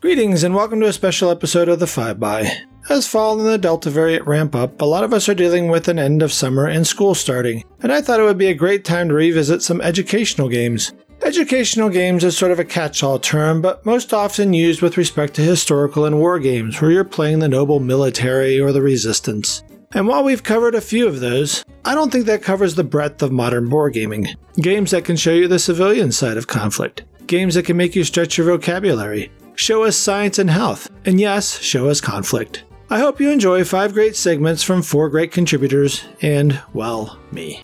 Greetings 0.00 0.44
and 0.44 0.54
welcome 0.54 0.78
to 0.78 0.86
a 0.86 0.92
special 0.92 1.28
episode 1.28 1.68
of 1.68 1.80
the 1.80 1.86
5 1.88 2.20
by. 2.20 2.48
As 2.88 3.08
fall 3.08 3.36
and 3.40 3.48
the 3.48 3.58
Delta 3.58 3.90
variant 3.90 4.28
ramp 4.28 4.54
up, 4.54 4.80
a 4.80 4.84
lot 4.84 5.02
of 5.02 5.12
us 5.12 5.28
are 5.28 5.34
dealing 5.34 5.66
with 5.66 5.88
an 5.88 5.98
end 5.98 6.22
of 6.22 6.32
summer 6.32 6.66
and 6.66 6.86
school 6.86 7.16
starting, 7.16 7.64
and 7.82 7.92
I 7.92 8.00
thought 8.00 8.20
it 8.20 8.22
would 8.22 8.38
be 8.38 8.46
a 8.46 8.54
great 8.54 8.84
time 8.84 9.08
to 9.08 9.14
revisit 9.14 9.60
some 9.60 9.80
educational 9.80 10.48
games. 10.48 10.92
Educational 11.22 11.88
games 11.88 12.22
is 12.22 12.36
sort 12.36 12.52
of 12.52 12.60
a 12.60 12.64
catch 12.64 13.02
all 13.02 13.18
term, 13.18 13.60
but 13.60 13.84
most 13.84 14.14
often 14.14 14.52
used 14.52 14.82
with 14.82 14.96
respect 14.96 15.34
to 15.34 15.42
historical 15.42 16.04
and 16.04 16.20
war 16.20 16.38
games 16.38 16.80
where 16.80 16.92
you're 16.92 17.02
playing 17.02 17.40
the 17.40 17.48
noble 17.48 17.80
military 17.80 18.60
or 18.60 18.70
the 18.70 18.82
resistance. 18.82 19.64
And 19.94 20.06
while 20.06 20.22
we've 20.22 20.44
covered 20.44 20.76
a 20.76 20.80
few 20.80 21.08
of 21.08 21.18
those, 21.18 21.64
I 21.84 21.96
don't 21.96 22.12
think 22.12 22.26
that 22.26 22.44
covers 22.44 22.76
the 22.76 22.84
breadth 22.84 23.20
of 23.20 23.32
modern 23.32 23.68
board 23.68 23.94
gaming. 23.94 24.28
Games 24.60 24.92
that 24.92 25.04
can 25.04 25.16
show 25.16 25.32
you 25.32 25.48
the 25.48 25.58
civilian 25.58 26.12
side 26.12 26.36
of 26.36 26.46
conflict, 26.46 27.02
games 27.26 27.56
that 27.56 27.64
can 27.64 27.76
make 27.76 27.96
you 27.96 28.04
stretch 28.04 28.38
your 28.38 28.46
vocabulary, 28.46 29.32
show 29.58 29.82
us 29.82 29.96
science 29.96 30.38
and 30.38 30.48
health, 30.48 30.88
and 31.04 31.20
yes, 31.20 31.58
show 31.60 31.88
us 31.88 32.00
conflict. 32.00 32.62
I 32.90 33.00
hope 33.00 33.20
you 33.20 33.30
enjoy 33.30 33.64
five 33.64 33.92
great 33.92 34.16
segments 34.16 34.62
from 34.62 34.82
four 34.82 35.10
great 35.10 35.32
contributors 35.32 36.04
and, 36.22 36.60
well, 36.72 37.18
me. 37.32 37.60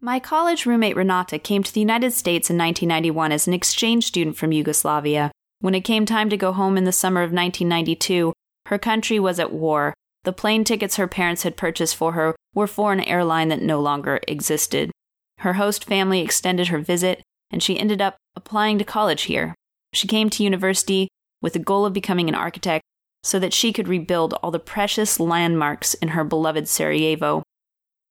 My 0.00 0.20
college 0.20 0.66
roommate 0.66 0.96
Renata 0.96 1.38
came 1.38 1.62
to 1.62 1.72
the 1.72 1.80
United 1.80 2.12
States 2.12 2.50
in 2.50 2.58
1991 2.58 3.32
as 3.32 3.48
an 3.48 3.54
exchange 3.54 4.04
student 4.04 4.36
from 4.36 4.52
Yugoslavia. 4.52 5.32
When 5.60 5.74
it 5.74 5.80
came 5.80 6.04
time 6.04 6.28
to 6.28 6.36
go 6.36 6.52
home 6.52 6.76
in 6.76 6.84
the 6.84 6.92
summer 6.92 7.22
of 7.22 7.32
1992, 7.32 8.34
her 8.66 8.78
country 8.78 9.18
was 9.18 9.40
at 9.40 9.52
war. 9.52 9.94
The 10.24 10.32
plane 10.32 10.62
tickets 10.62 10.96
her 10.96 11.08
parents 11.08 11.42
had 11.42 11.56
purchased 11.56 11.96
for 11.96 12.12
her 12.12 12.36
were 12.54 12.66
for 12.66 12.92
an 12.92 13.00
airline 13.00 13.48
that 13.48 13.62
no 13.62 13.80
longer 13.80 14.20
existed. 14.28 14.90
Her 15.38 15.54
host 15.54 15.84
family 15.84 16.20
extended 16.20 16.68
her 16.68 16.78
visit, 16.78 17.22
and 17.50 17.62
she 17.62 17.78
ended 17.78 18.00
up 18.00 18.16
applying 18.36 18.78
to 18.78 18.84
college 18.84 19.22
here. 19.22 19.54
She 19.92 20.08
came 20.08 20.30
to 20.30 20.42
university 20.42 21.08
with 21.40 21.52
the 21.52 21.58
goal 21.58 21.84
of 21.84 21.92
becoming 21.92 22.28
an 22.28 22.34
architect 22.34 22.82
so 23.22 23.38
that 23.38 23.52
she 23.52 23.72
could 23.72 23.88
rebuild 23.88 24.34
all 24.34 24.50
the 24.50 24.58
precious 24.58 25.18
landmarks 25.18 25.94
in 25.94 26.08
her 26.08 26.24
beloved 26.24 26.68
Sarajevo. 26.68 27.42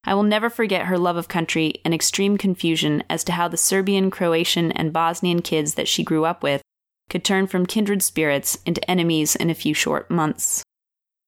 I 0.04 0.16
will 0.16 0.24
never 0.24 0.50
forget 0.50 0.88
her 0.88 0.98
love 0.98 1.18
of 1.18 1.28
country 1.28 1.76
and 1.86 1.94
extreme 1.94 2.38
confusion 2.38 3.04
as 3.10 3.24
to 3.26 3.32
how 3.34 3.48
the 3.48 3.58
Serbian, 3.58 4.12
Croatian, 4.12 4.72
and 4.72 4.92
Bosnian 4.92 5.42
kids 5.42 5.76
that 5.76 5.88
she 5.88 6.04
grew 6.04 6.26
up 6.26 6.44
with 6.44 6.62
could 7.10 7.24
turn 7.24 7.48
from 7.48 7.66
kindred 7.66 8.02
spirits 8.02 8.58
into 8.66 8.90
enemies 8.90 9.36
in 9.36 9.50
a 9.50 9.56
few 9.56 9.74
short 9.74 10.10
months. 10.10 10.64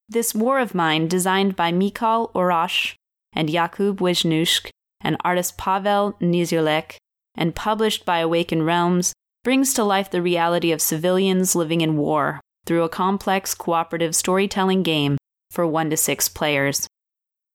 This 0.09 0.35
war 0.35 0.59
of 0.59 0.75
mine, 0.75 1.07
designed 1.07 1.55
by 1.55 1.71
Michał 1.71 2.31
Oracz 2.33 2.95
and 3.33 3.49
Jakub 3.49 3.97
Wisniewski 3.97 4.69
and 5.01 5.17
artist 5.23 5.57
Pavel 5.57 6.13
Nizirlek, 6.21 6.97
and 7.35 7.55
published 7.55 8.05
by 8.05 8.19
Awaken 8.19 8.63
Realms, 8.63 9.13
brings 9.43 9.73
to 9.73 9.83
life 9.83 10.09
the 10.09 10.21
reality 10.21 10.71
of 10.71 10.81
civilians 10.81 11.55
living 11.55 11.81
in 11.81 11.97
war 11.97 12.41
through 12.65 12.83
a 12.83 12.89
complex 12.89 13.53
cooperative 13.53 14.15
storytelling 14.15 14.81
game 14.83 15.17
for 15.51 15.67
1 15.67 15.91
to 15.91 15.97
6 15.97 16.29
players. 16.29 16.87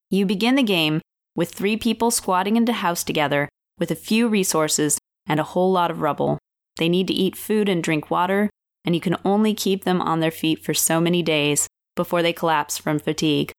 You 0.09 0.25
begin 0.25 0.55
the 0.55 0.63
game 0.63 1.01
with 1.35 1.51
three 1.53 1.77
people 1.77 2.11
squatting 2.11 2.55
into 2.55 2.73
house 2.73 3.03
together 3.03 3.49
with 3.77 3.91
a 3.91 3.95
few 3.95 4.27
resources 4.27 4.97
and 5.27 5.39
a 5.39 5.43
whole 5.43 5.71
lot 5.71 5.91
of 5.91 6.01
rubble. 6.01 6.37
They 6.77 6.89
need 6.89 7.07
to 7.07 7.13
eat 7.13 7.35
food 7.35 7.69
and 7.69 7.83
drink 7.83 8.09
water, 8.09 8.49
and 8.85 8.95
you 8.95 9.01
can 9.01 9.17
only 9.23 9.53
keep 9.53 9.83
them 9.83 10.01
on 10.01 10.19
their 10.19 10.31
feet 10.31 10.63
for 10.63 10.73
so 10.73 10.99
many 10.99 11.21
days 11.21 11.67
before 11.95 12.21
they 12.21 12.33
collapse 12.33 12.77
from 12.77 12.99
fatigue. 12.99 13.51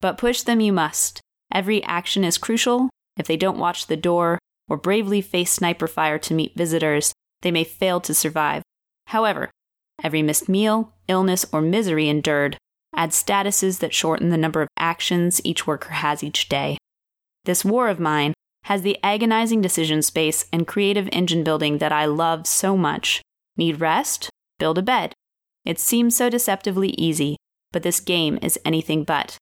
But 0.00 0.18
push 0.18 0.42
them 0.42 0.60
you 0.60 0.72
must. 0.72 1.20
Every 1.52 1.82
action 1.84 2.24
is 2.24 2.38
crucial. 2.38 2.90
If 3.16 3.26
they 3.26 3.36
don't 3.36 3.58
watch 3.58 3.86
the 3.86 3.96
door 3.96 4.38
or 4.68 4.76
bravely 4.76 5.20
face 5.20 5.52
sniper 5.52 5.86
fire 5.86 6.18
to 6.18 6.34
meet 6.34 6.56
visitors, 6.56 7.12
they 7.42 7.50
may 7.50 7.64
fail 7.64 8.00
to 8.00 8.14
survive. 8.14 8.62
However, 9.08 9.50
every 10.02 10.22
missed 10.22 10.48
meal, 10.48 10.92
illness, 11.08 11.46
or 11.52 11.60
misery 11.60 12.08
endured 12.08 12.58
adds 12.94 13.22
statuses 13.22 13.78
that 13.80 13.94
shorten 13.94 14.30
the 14.30 14.38
number 14.38 14.62
of 14.62 14.68
actions 14.78 15.40
each 15.44 15.66
worker 15.66 15.90
has 15.90 16.24
each 16.24 16.48
day. 16.48 16.78
This 17.44 17.64
war 17.64 17.88
of 17.88 18.00
mine 18.00 18.32
has 18.64 18.82
the 18.82 18.98
agonizing 19.02 19.60
decision 19.60 20.02
space 20.02 20.46
and 20.52 20.66
creative 20.66 21.08
engine 21.12 21.44
building 21.44 21.78
that 21.78 21.92
I 21.92 22.06
love 22.06 22.46
so 22.46 22.76
much. 22.76 23.22
Need 23.56 23.80
rest? 23.80 24.28
Build 24.58 24.78
a 24.78 24.82
bed. 24.82 25.12
It 25.64 25.78
seems 25.78 26.16
so 26.16 26.28
deceptively 26.28 26.90
easy, 26.90 27.36
but 27.72 27.82
this 27.82 28.00
game 28.00 28.38
is 28.42 28.58
anything 28.64 29.04
but. 29.04 29.36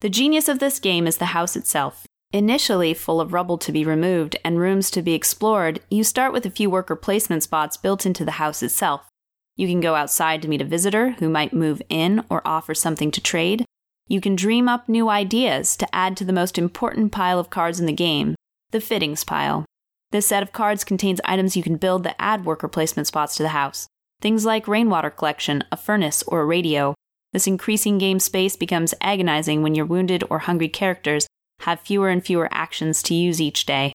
The 0.00 0.10
genius 0.10 0.48
of 0.48 0.58
this 0.58 0.78
game 0.78 1.06
is 1.06 1.16
the 1.16 1.26
house 1.26 1.56
itself. 1.56 2.06
Initially 2.34 2.94
full 2.94 3.20
of 3.20 3.32
rubble 3.32 3.58
to 3.58 3.70
be 3.70 3.84
removed 3.84 4.34
and 4.44 4.58
rooms 4.58 4.90
to 4.90 5.02
be 5.02 5.14
explored, 5.14 5.78
you 5.88 6.02
start 6.02 6.32
with 6.32 6.44
a 6.44 6.50
few 6.50 6.68
worker 6.68 6.96
placement 6.96 7.44
spots 7.44 7.76
built 7.76 8.04
into 8.04 8.24
the 8.24 8.32
house 8.42 8.60
itself. 8.60 9.08
You 9.54 9.68
can 9.68 9.80
go 9.80 9.94
outside 9.94 10.42
to 10.42 10.48
meet 10.48 10.60
a 10.60 10.64
visitor 10.64 11.10
who 11.12 11.28
might 11.28 11.52
move 11.52 11.80
in 11.88 12.24
or 12.28 12.42
offer 12.44 12.74
something 12.74 13.12
to 13.12 13.20
trade, 13.20 13.64
you 14.08 14.20
can 14.20 14.34
dream 14.34 14.68
up 14.68 14.88
new 14.88 15.08
ideas 15.08 15.76
to 15.76 15.94
add 15.94 16.16
to 16.16 16.24
the 16.24 16.32
most 16.32 16.58
important 16.58 17.12
pile 17.12 17.38
of 17.38 17.50
cards 17.50 17.78
in 17.78 17.86
the 17.86 17.92
game, 17.92 18.34
the 18.72 18.80
fittings 18.80 19.22
pile. 19.22 19.64
This 20.10 20.26
set 20.26 20.42
of 20.42 20.50
cards 20.50 20.82
contains 20.82 21.20
items 21.24 21.56
you 21.56 21.62
can 21.62 21.76
build 21.76 22.02
that 22.02 22.16
add 22.18 22.44
worker 22.44 22.66
placement 22.66 23.06
spots 23.06 23.36
to 23.36 23.44
the 23.44 23.50
house. 23.50 23.86
Things 24.20 24.44
like 24.44 24.66
rainwater 24.66 25.10
collection, 25.10 25.62
a 25.70 25.76
furnace, 25.76 26.24
or 26.24 26.40
a 26.40 26.44
radio. 26.44 26.94
This 27.32 27.46
increasing 27.46 27.98
game 27.98 28.18
space 28.18 28.56
becomes 28.56 28.92
agonizing 29.00 29.62
when 29.62 29.76
your 29.76 29.86
wounded 29.86 30.24
or 30.28 30.40
hungry 30.40 30.68
characters 30.68 31.28
have 31.60 31.80
fewer 31.80 32.08
and 32.08 32.24
fewer 32.24 32.48
actions 32.50 33.02
to 33.04 33.14
use 33.14 33.40
each 33.40 33.66
day. 33.66 33.92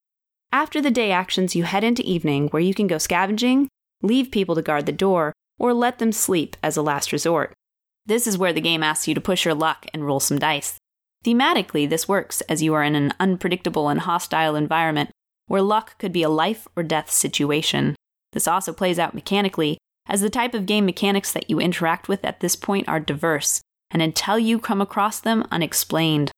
After 0.52 0.81
the 0.81 0.92
day 0.92 1.12
actions, 1.12 1.56
you 1.56 1.64
head 1.64 1.84
into 1.84 2.03
evening 2.03 2.47
where 2.47 2.62
you 2.62 2.74
can 2.74 2.88
go 2.88 2.97
scavenging, 2.97 3.68
leave 4.02 4.31
people 4.31 4.56
to 4.56 4.62
guard 4.62 4.86
the 4.86 4.92
door, 4.92 5.34
or 5.59 5.74
let 5.74 6.00
them 6.00 6.12
sleep 6.12 6.58
as 6.64 6.78
a 6.78 6.81
last 6.81 7.12
resort. 7.12 7.53
This 8.06 8.25
is 8.25 8.38
where 8.38 8.53
the 8.53 8.62
game 8.62 8.81
asks 8.81 9.08
you 9.08 9.14
to 9.14 9.22
push 9.22 9.46
your 9.46 9.53
luck 9.53 9.86
and 9.94 10.06
roll 10.06 10.19
some 10.19 10.40
dice. 10.40 10.78
Thematically, 11.24 11.88
this 11.88 12.08
works 12.08 12.42
as 12.42 12.64
you 12.64 12.74
are 12.74 12.84
in 12.84 12.96
an 12.96 13.14
unpredictable 13.19 13.90
and 13.90 14.00
hostile 14.00 14.56
environment 14.56 15.12
where 15.48 15.62
luck 15.62 15.98
could 15.98 16.14
be 16.14 16.24
a 16.24 16.30
life 16.30 16.68
or 16.75 16.84
death 16.84 17.12
situation. 17.12 17.96
This 18.31 18.48
also 18.48 18.72
plays 18.72 19.00
out 19.00 19.16
mechanically, 19.16 19.78
as 20.08 20.22
the 20.22 20.30
type 20.30 20.53
of 20.53 20.66
game 20.66 20.86
mechanics 20.86 21.31
that 21.34 21.50
you 21.50 21.59
interact 21.59 22.08
with 22.08 22.24
at 22.24 22.40
this 22.40 22.56
point 22.56 22.88
are 22.88 23.00
diverse, 23.00 23.62
and 23.92 24.02
until 24.02 24.40
you 24.40 24.59
come 24.59 24.81
across 24.81 25.19
them, 25.19 25.46
unexplained. 25.52 26.31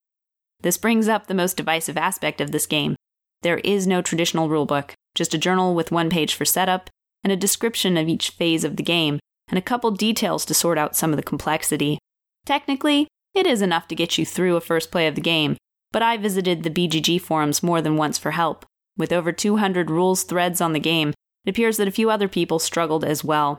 This 0.61 0.77
brings 0.77 1.07
up 1.07 1.27
the 1.27 1.33
most 1.33 1.57
divisive 1.57 1.97
aspect 1.97 2.39
of 2.39 2.51
this 2.51 2.67
game. 2.67 2.95
There 3.41 3.57
is 3.59 3.87
no 3.87 4.01
traditional 4.01 4.47
rulebook, 4.47 4.91
just 5.15 5.33
a 5.33 5.39
journal 5.39 5.73
with 5.73 5.91
one 5.91 6.09
page 6.09 6.35
for 6.35 6.45
setup 6.45 6.89
and 7.23 7.33
a 7.33 7.37
description 7.37 7.97
of 7.97 8.07
each 8.07 8.29
phase 8.29 8.63
of 8.63 8.77
the 8.77 8.83
game, 8.83 9.19
and 9.47 9.57
a 9.57 9.61
couple 9.61 9.91
details 9.91 10.45
to 10.45 10.53
sort 10.53 10.77
out 10.77 10.95
some 10.95 11.11
of 11.11 11.17
the 11.17 11.23
complexity. 11.23 11.97
Technically, 12.45 13.07
it 13.33 13.45
is 13.45 13.61
enough 13.61 13.87
to 13.87 13.95
get 13.95 14.17
you 14.17 14.25
through 14.25 14.55
a 14.55 14.61
first 14.61 14.91
play 14.91 15.07
of 15.07 15.15
the 15.15 15.21
game, 15.21 15.57
but 15.91 16.01
I 16.01 16.17
visited 16.17 16.63
the 16.63 16.69
BGG 16.69 17.21
forums 17.21 17.63
more 17.63 17.81
than 17.81 17.97
once 17.97 18.17
for 18.17 18.31
help. 18.31 18.65
With 18.97 19.11
over 19.11 19.31
200 19.31 19.89
rules 19.89 20.23
threads 20.23 20.61
on 20.61 20.73
the 20.73 20.79
game, 20.79 21.13
it 21.45 21.49
appears 21.49 21.77
that 21.77 21.87
a 21.87 21.91
few 21.91 22.09
other 22.09 22.27
people 22.27 22.59
struggled 22.59 23.03
as 23.03 23.23
well. 23.23 23.57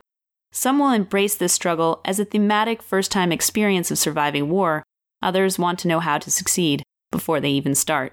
Some 0.51 0.79
will 0.79 0.91
embrace 0.91 1.35
this 1.35 1.53
struggle 1.53 2.01
as 2.05 2.19
a 2.19 2.25
thematic 2.25 2.81
first 2.81 3.11
time 3.11 3.31
experience 3.31 3.91
of 3.91 3.97
surviving 3.97 4.49
war, 4.49 4.83
others 5.21 5.59
want 5.59 5.79
to 5.79 5.87
know 5.87 5.99
how 5.99 6.17
to 6.17 6.31
succeed 6.31 6.83
before 7.13 7.39
they 7.39 7.51
even 7.51 7.75
start. 7.75 8.11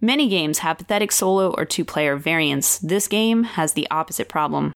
Many 0.00 0.28
games 0.28 0.60
have 0.60 0.78
pathetic 0.78 1.12
solo 1.12 1.52
or 1.52 1.66
two 1.66 1.84
player 1.84 2.16
variants. 2.16 2.78
This 2.78 3.06
game 3.06 3.44
has 3.44 3.74
the 3.74 3.86
opposite 3.90 4.30
problem. 4.30 4.72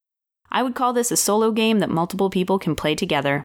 I 0.50 0.62
would 0.62 0.74
call 0.74 0.92
this 0.92 1.10
a 1.10 1.16
solo 1.16 1.50
game 1.50 1.78
that 1.78 1.90
multiple 1.90 2.28
people 2.28 2.58
can 2.58 2.76
play 2.76 2.94
together. 2.94 3.42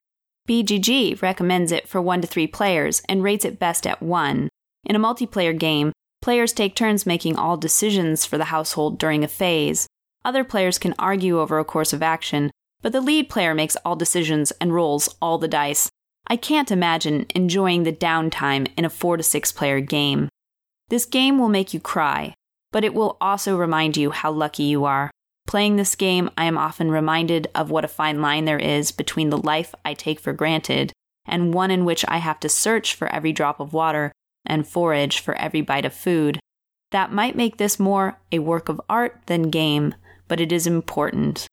BGG 0.48 1.22
recommends 1.22 1.72
it 1.72 1.88
for 1.88 2.02
1 2.02 2.22
to 2.22 2.28
3 2.28 2.48
players 2.48 3.02
and 3.08 3.24
rates 3.24 3.46
it 3.46 3.60
best 3.60 3.88
at 3.88 4.02
1. 4.02 4.50
In 4.86 4.96
a 4.96 5.00
multiplayer 5.00 5.58
game, 5.58 5.94
players 6.22 6.54
take 6.54 6.76
turns 6.76 7.06
making 7.06 7.36
all 7.36 7.58
decisions 7.58 8.26
for 8.26 8.38
the 8.38 8.46
household 8.46 9.00
during 9.00 9.24
a 9.24 9.28
phase. 9.28 9.88
Other 10.26 10.44
players 10.44 10.78
can 10.78 10.96
argue 10.98 11.40
over 11.40 11.60
a 11.60 11.66
course 11.66 11.94
of 11.94 12.04
action, 12.04 12.52
but 12.82 12.92
the 12.92 13.02
lead 13.02 13.30
player 13.30 13.54
makes 13.54 13.78
all 13.86 13.96
decisions 13.96 14.52
and 14.60 14.74
rolls 14.74 15.16
all 15.22 15.38
the 15.38 15.48
dice. 15.48 15.90
I 16.28 16.38
can't 16.38 16.72
imagine 16.72 17.26
enjoying 17.36 17.84
the 17.84 17.92
downtime 17.92 18.68
in 18.78 18.86
a 18.86 18.90
4 18.90 19.18
to 19.18 19.24
6 19.24 19.52
player 19.52 19.82
game. 19.82 20.30
This 20.90 21.06
game 21.06 21.38
will 21.38 21.50
make 21.50 21.74
you 21.74 21.80
cry, 21.80 22.34
but 22.72 22.84
it 22.84 22.94
will 22.94 23.18
also 23.20 23.58
remind 23.58 23.98
you 23.98 24.12
how 24.12 24.32
lucky 24.32 24.64
you 24.64 24.86
are. 24.86 25.12
Playing 25.46 25.76
this 25.76 25.96
game, 25.96 26.30
I 26.38 26.46
am 26.46 26.58
often 26.58 26.90
reminded 26.90 27.50
of 27.54 27.70
what 27.70 27.86
a 27.86 27.90
fine 27.90 28.22
line 28.22 28.46
there 28.46 28.60
is 28.60 28.92
between 28.92 29.30
the 29.30 29.38
life 29.38 29.76
I 29.84 29.94
take 29.94 30.20
for 30.20 30.34
granted 30.34 30.94
and 31.26 31.54
one 31.54 31.72
in 31.72 31.86
which 31.86 32.06
I 32.08 32.18
have 32.18 32.40
to 32.42 32.50
search 32.50 32.96
for 32.96 33.08
every 33.08 33.32
drop 33.32 33.60
of 33.60 33.74
water 33.74 34.12
and 34.46 34.68
forage 34.68 35.20
for 35.20 35.36
every 35.36 35.62
bite 35.62 35.86
of 35.86 35.94
food. 35.94 36.40
That 36.92 37.12
might 37.12 37.36
make 37.36 37.58
this 37.58 37.80
more 37.80 38.20
a 38.32 38.40
work 38.40 38.70
of 38.70 38.82
art 38.90 39.22
than 39.26 39.50
game, 39.50 39.96
but 40.28 40.40
it 40.40 40.52
is 40.52 40.68
important. 40.68 41.48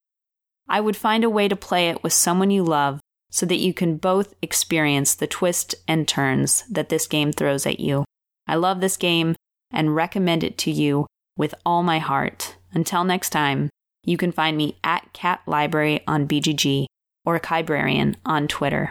I 0.68 0.80
would 0.80 0.96
find 0.96 1.24
a 1.24 1.30
way 1.30 1.48
to 1.48 1.56
play 1.56 1.88
it 1.88 2.02
with 2.02 2.12
someone 2.12 2.50
you 2.50 2.62
love 2.62 3.00
so 3.30 3.46
that 3.46 3.56
you 3.56 3.72
can 3.72 3.96
both 3.96 4.34
experience 4.42 5.14
the 5.14 5.26
twists 5.26 5.74
and 5.88 6.06
turns 6.06 6.64
that 6.70 6.88
this 6.88 7.06
game 7.06 7.32
throws 7.32 7.64
at 7.64 7.80
you. 7.80 8.04
I 8.46 8.56
love 8.56 8.80
this 8.80 8.96
game 8.96 9.36
and 9.70 9.94
recommend 9.94 10.42
it 10.44 10.58
to 10.58 10.70
you 10.70 11.06
with 11.36 11.54
all 11.64 11.82
my 11.82 12.00
heart. 12.00 12.56
Until 12.72 13.04
next 13.04 13.30
time, 13.30 13.70
You 14.04 14.16
can 14.16 14.32
find 14.32 14.56
me 14.56 14.78
at 14.82 15.12
Cat 15.12 15.40
Library 15.46 16.00
on 16.06 16.26
BGG 16.26 16.86
or 17.24 17.38
Kybrarian 17.38 18.16
on 18.24 18.48
Twitter. 18.48 18.90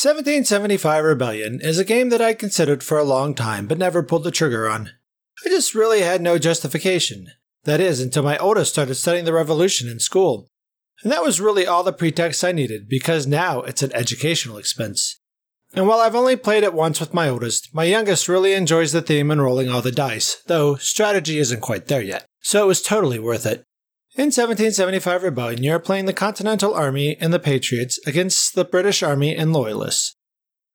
1775 0.00 1.04
Rebellion 1.04 1.60
is 1.60 1.78
a 1.78 1.84
game 1.84 2.08
that 2.08 2.22
I 2.22 2.32
considered 2.32 2.82
for 2.82 2.98
a 2.98 3.04
long 3.04 3.34
time 3.34 3.66
but 3.66 3.78
never 3.78 4.02
pulled 4.02 4.24
the 4.24 4.30
trigger 4.30 4.68
on. 4.68 4.90
I 5.44 5.50
just 5.50 5.74
really 5.74 6.00
had 6.00 6.22
no 6.22 6.38
justification. 6.38 7.28
That 7.64 7.80
is, 7.80 8.00
until 8.00 8.22
my 8.22 8.38
oldest 8.38 8.72
started 8.72 8.94
studying 8.94 9.24
the 9.24 9.32
Revolution 9.32 9.88
in 9.88 9.98
school. 9.98 10.48
And 11.02 11.12
that 11.12 11.22
was 11.22 11.40
really 11.40 11.66
all 11.66 11.84
the 11.84 11.92
pretext 11.92 12.44
I 12.44 12.52
needed 12.52 12.88
because 12.88 13.26
now 13.26 13.62
it's 13.62 13.82
an 13.82 13.94
educational 13.94 14.58
expense. 14.58 15.20
And 15.74 15.86
while 15.86 16.00
I've 16.00 16.14
only 16.14 16.36
played 16.36 16.64
it 16.64 16.72
once 16.72 16.98
with 16.98 17.14
my 17.14 17.28
oldest, 17.28 17.74
my 17.74 17.84
youngest 17.84 18.28
really 18.28 18.54
enjoys 18.54 18.92
the 18.92 19.02
theme 19.02 19.30
and 19.30 19.42
rolling 19.42 19.68
all 19.68 19.82
the 19.82 19.92
dice, 19.92 20.42
though 20.46 20.76
strategy 20.76 21.38
isn't 21.38 21.60
quite 21.60 21.86
there 21.86 22.02
yet. 22.02 22.24
So 22.40 22.64
it 22.64 22.66
was 22.66 22.82
totally 22.82 23.18
worth 23.18 23.44
it. 23.46 23.64
In 24.16 24.32
1775 24.32 25.22
Rebellion, 25.22 25.62
you 25.62 25.72
are 25.72 25.78
playing 25.78 26.06
the 26.06 26.12
Continental 26.12 26.74
Army 26.74 27.16
and 27.20 27.32
the 27.32 27.38
Patriots 27.38 28.00
against 28.06 28.54
the 28.54 28.64
British 28.64 29.02
Army 29.02 29.36
and 29.36 29.52
Loyalists. 29.52 30.16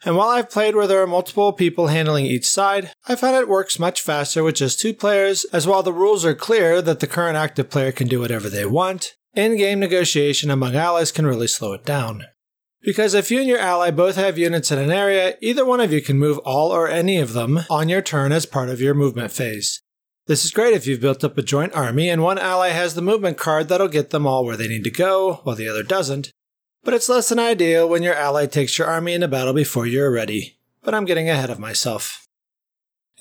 And 0.06 0.16
while 0.16 0.30
I've 0.30 0.50
played 0.50 0.76
where 0.76 0.88
there 0.88 1.02
are 1.02 1.08
multiple 1.08 1.52
people 1.54 1.88
handling 1.88 2.26
each 2.26 2.48
side, 2.48 2.92
I 3.08 3.16
find 3.16 3.36
it 3.36 3.50
works 3.50 3.80
much 3.80 4.02
faster 4.02 4.44
with 4.44 4.56
just 4.56 4.80
two 4.80 4.94
players, 4.94 5.46
as 5.46 5.66
while 5.66 5.84
the 5.84 5.94
rules 5.94 6.24
are 6.24 6.36
clear 6.36 6.82
that 6.82 7.00
the 7.00 7.08
current 7.08 7.38
active 7.38 7.70
player 7.70 7.92
can 7.92 8.08
do 8.08 8.20
whatever 8.20 8.50
they 8.50 8.66
want, 8.66 9.16
in 9.34 9.58
game 9.58 9.80
negotiation 9.80 10.50
among 10.50 10.76
allies 10.76 11.12
can 11.12 11.26
really 11.26 11.48
slow 11.48 11.74
it 11.74 11.86
down. 11.86 12.26
Because 12.82 13.14
if 13.14 13.32
you 13.32 13.40
and 13.40 13.48
your 13.48 13.60
ally 13.60 13.92
both 13.92 14.18
have 14.18 14.38
units 14.38 14.72
in 14.72 14.78
an 14.78 14.92
area, 14.92 15.36
either 15.42 15.66
one 15.66 15.80
of 15.80 15.94
you 15.94 16.02
can 16.02 16.20
move 16.20 16.38
all 16.40 16.72
or 16.72 16.90
any 16.90 17.18
of 17.18 17.34
them 17.34 17.62
on 17.70 17.88
your 17.88 18.02
turn 18.02 18.32
as 18.34 18.46
part 18.46 18.70
of 18.70 18.82
your 18.82 18.94
movement 18.94 19.32
phase. 19.32 19.82
This 20.28 20.44
is 20.44 20.52
great 20.52 20.74
if 20.74 20.86
you've 20.86 21.02
built 21.02 21.24
up 21.24 21.38
a 21.38 21.42
joint 21.42 21.74
army 21.74 22.10
and 22.10 22.22
one 22.22 22.38
ally 22.38 22.70
has 22.70 22.96
the 22.96 23.02
movement 23.02 23.38
card 23.38 23.70
that'll 23.70 23.88
get 23.88 24.10
them 24.10 24.28
all 24.28 24.46
where 24.46 24.58
they 24.58 24.68
need 24.68 24.84
to 24.84 24.92
go, 24.92 25.42
while 25.44 25.56
the 25.56 25.68
other 25.68 25.84
doesn't. 25.84 26.32
But 26.84 26.94
it's 26.94 27.10
less 27.10 27.30
than 27.30 27.40
ideal 27.40 27.88
when 27.88 28.04
your 28.04 28.16
ally 28.16 28.46
takes 28.46 28.78
your 28.78 28.88
army 28.88 29.14
into 29.14 29.28
battle 29.28 29.54
before 29.54 29.86
you're 29.86 30.12
ready. 30.12 30.60
But 30.82 30.94
I'm 30.94 31.06
getting 31.06 31.30
ahead 31.30 31.50
of 31.50 31.60
myself. 31.60 32.23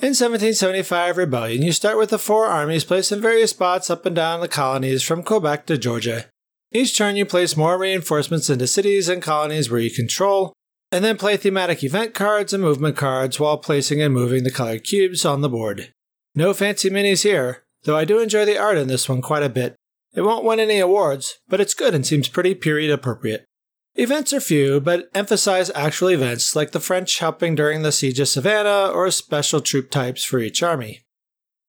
In 0.03 0.09
1775 0.09 1.17
Rebellion, 1.17 1.63
you 1.63 1.71
start 1.71 1.97
with 1.97 2.11
the 2.11 2.19
four 2.19 2.47
armies 2.47 2.83
placed 2.83 3.13
in 3.13 3.21
various 3.21 3.51
spots 3.51 3.89
up 3.89 4.05
and 4.05 4.17
down 4.17 4.41
the 4.41 4.49
colonies 4.49 5.05
from 5.05 5.23
Quebec 5.23 5.65
to 5.67 5.79
Georgia. 5.79 6.25
Each 6.73 6.99
turn, 6.99 7.15
you 7.15 7.25
place 7.25 7.57
more 7.57 7.79
reinforcements 7.79 8.51
into 8.51 8.67
cities 8.67 9.09
and 9.09 9.23
colonies 9.23 9.71
where 9.71 9.79
you 9.79 9.93
control, 9.93 10.55
and 10.91 11.05
then 11.05 11.17
play 11.17 11.37
thematic 11.37 11.85
event 11.85 12.15
cards 12.15 12.53
and 12.53 12.61
movement 12.61 12.97
cards 12.97 13.39
while 13.39 13.59
placing 13.59 14.03
and 14.03 14.13
moving 14.13 14.43
the 14.43 14.51
colored 14.51 14.83
cubes 14.83 15.25
on 15.25 15.41
the 15.41 15.49
board. 15.49 15.93
No 16.35 16.53
fancy 16.53 16.91
minis 16.91 17.23
here, 17.23 17.63
though 17.85 17.97
I 17.97 18.05
do 18.05 18.19
enjoy 18.19 18.45
the 18.45 18.59
art 18.59 18.79
in 18.79 18.89
this 18.89 19.09
one 19.09 19.23
quite 19.23 19.45
a 19.45 19.49
bit. 19.49 19.77
It 20.15 20.23
won't 20.23 20.45
win 20.45 20.59
any 20.59 20.81
awards, 20.81 21.39
but 21.47 21.61
it's 21.61 21.75
good 21.75 21.95
and 21.95 22.05
seems 22.05 22.27
pretty 22.27 22.57
period 22.57 22.91
appropriate. 22.91 23.45
Events 23.95 24.33
are 24.33 24.41
few, 24.41 24.81
but 24.81 25.11
emphasize 25.15 25.71
actual 25.75 26.09
events 26.09 26.57
like 26.57 26.73
the 26.73 26.81
French 26.81 27.19
helping 27.19 27.55
during 27.55 27.83
the 27.83 27.93
Siege 27.93 28.21
of 28.21 28.29
Savannah 28.29 28.91
or 28.91 29.11
special 29.11 29.61
troop 29.61 29.91
types 29.91 30.25
for 30.25 30.39
each 30.39 30.63
army. 30.63 31.03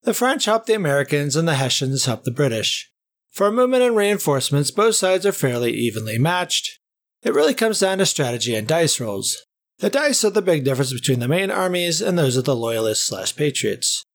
The 0.04 0.14
French 0.14 0.46
help 0.46 0.66
the 0.66 0.74
Americans 0.74 1.36
and 1.36 1.48
the 1.48 1.56
Hessians 1.56 2.06
help 2.06 2.24
the 2.24 2.32
British. 2.32 2.90
For 3.30 3.52
movement 3.52 3.84
and 3.84 3.96
reinforcements, 3.96 4.72
both 4.72 4.96
sides 4.96 5.26
are 5.26 5.34
fairly 5.34 5.74
evenly 5.74 6.18
matched. 6.18 6.80
It 7.24 7.34
really 7.34 7.54
comes 7.54 7.80
down 7.80 7.98
to 7.98 8.06
strategy 8.06 8.56
and 8.56 8.68
dice 8.68 9.02
rolls. 9.02 9.46
The 9.80 9.90
dice 9.90 10.24
are 10.24 10.30
the 10.30 10.42
big 10.42 10.64
difference 10.64 10.94
between 10.94 11.20
the 11.20 11.28
main 11.28 11.52
armies 11.52 12.02
and 12.02 12.18
those 12.18 12.38
of 12.38 12.46
the 12.46 12.56
Loyalists 12.56 13.06
slash 13.06 13.36
Patriots. 13.36 14.06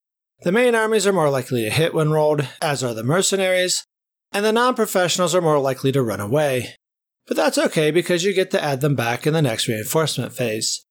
The 0.42 0.52
main 0.52 0.74
armies 0.74 1.06
are 1.06 1.12
more 1.12 1.30
likely 1.30 1.64
to 1.64 1.70
hit 1.70 1.92
when 1.92 2.10
rolled, 2.10 2.46
as 2.62 2.82
are 2.82 2.94
the 2.94 3.02
mercenaries, 3.02 3.84
and 4.32 4.44
the 4.44 4.52
non 4.52 4.74
professionals 4.74 5.34
are 5.34 5.42
more 5.42 5.58
likely 5.58 5.92
to 5.92 6.02
run 6.02 6.20
away. 6.20 6.74
But 7.28 7.36
that's 7.36 7.58
okay 7.58 7.90
because 7.90 8.24
you 8.24 8.32
get 8.32 8.50
to 8.52 8.62
add 8.62 8.80
them 8.80 8.96
back 8.96 9.26
in 9.26 9.34
the 9.34 9.42
next 9.42 9.68
reinforcement 9.68 10.32
phase. 10.32 10.84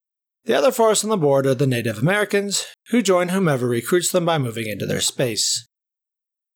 The 0.45 0.53
other 0.53 0.71
force 0.71 1.03
on 1.03 1.09
the 1.09 1.17
board 1.17 1.45
are 1.45 1.55
the 1.55 1.67
Native 1.67 1.97
Americans, 1.97 2.67
who 2.89 3.01
join 3.01 3.29
whomever 3.29 3.67
recruits 3.67 4.11
them 4.11 4.25
by 4.25 4.37
moving 4.37 4.67
into 4.67 4.85
their 4.85 5.01
space. 5.01 5.67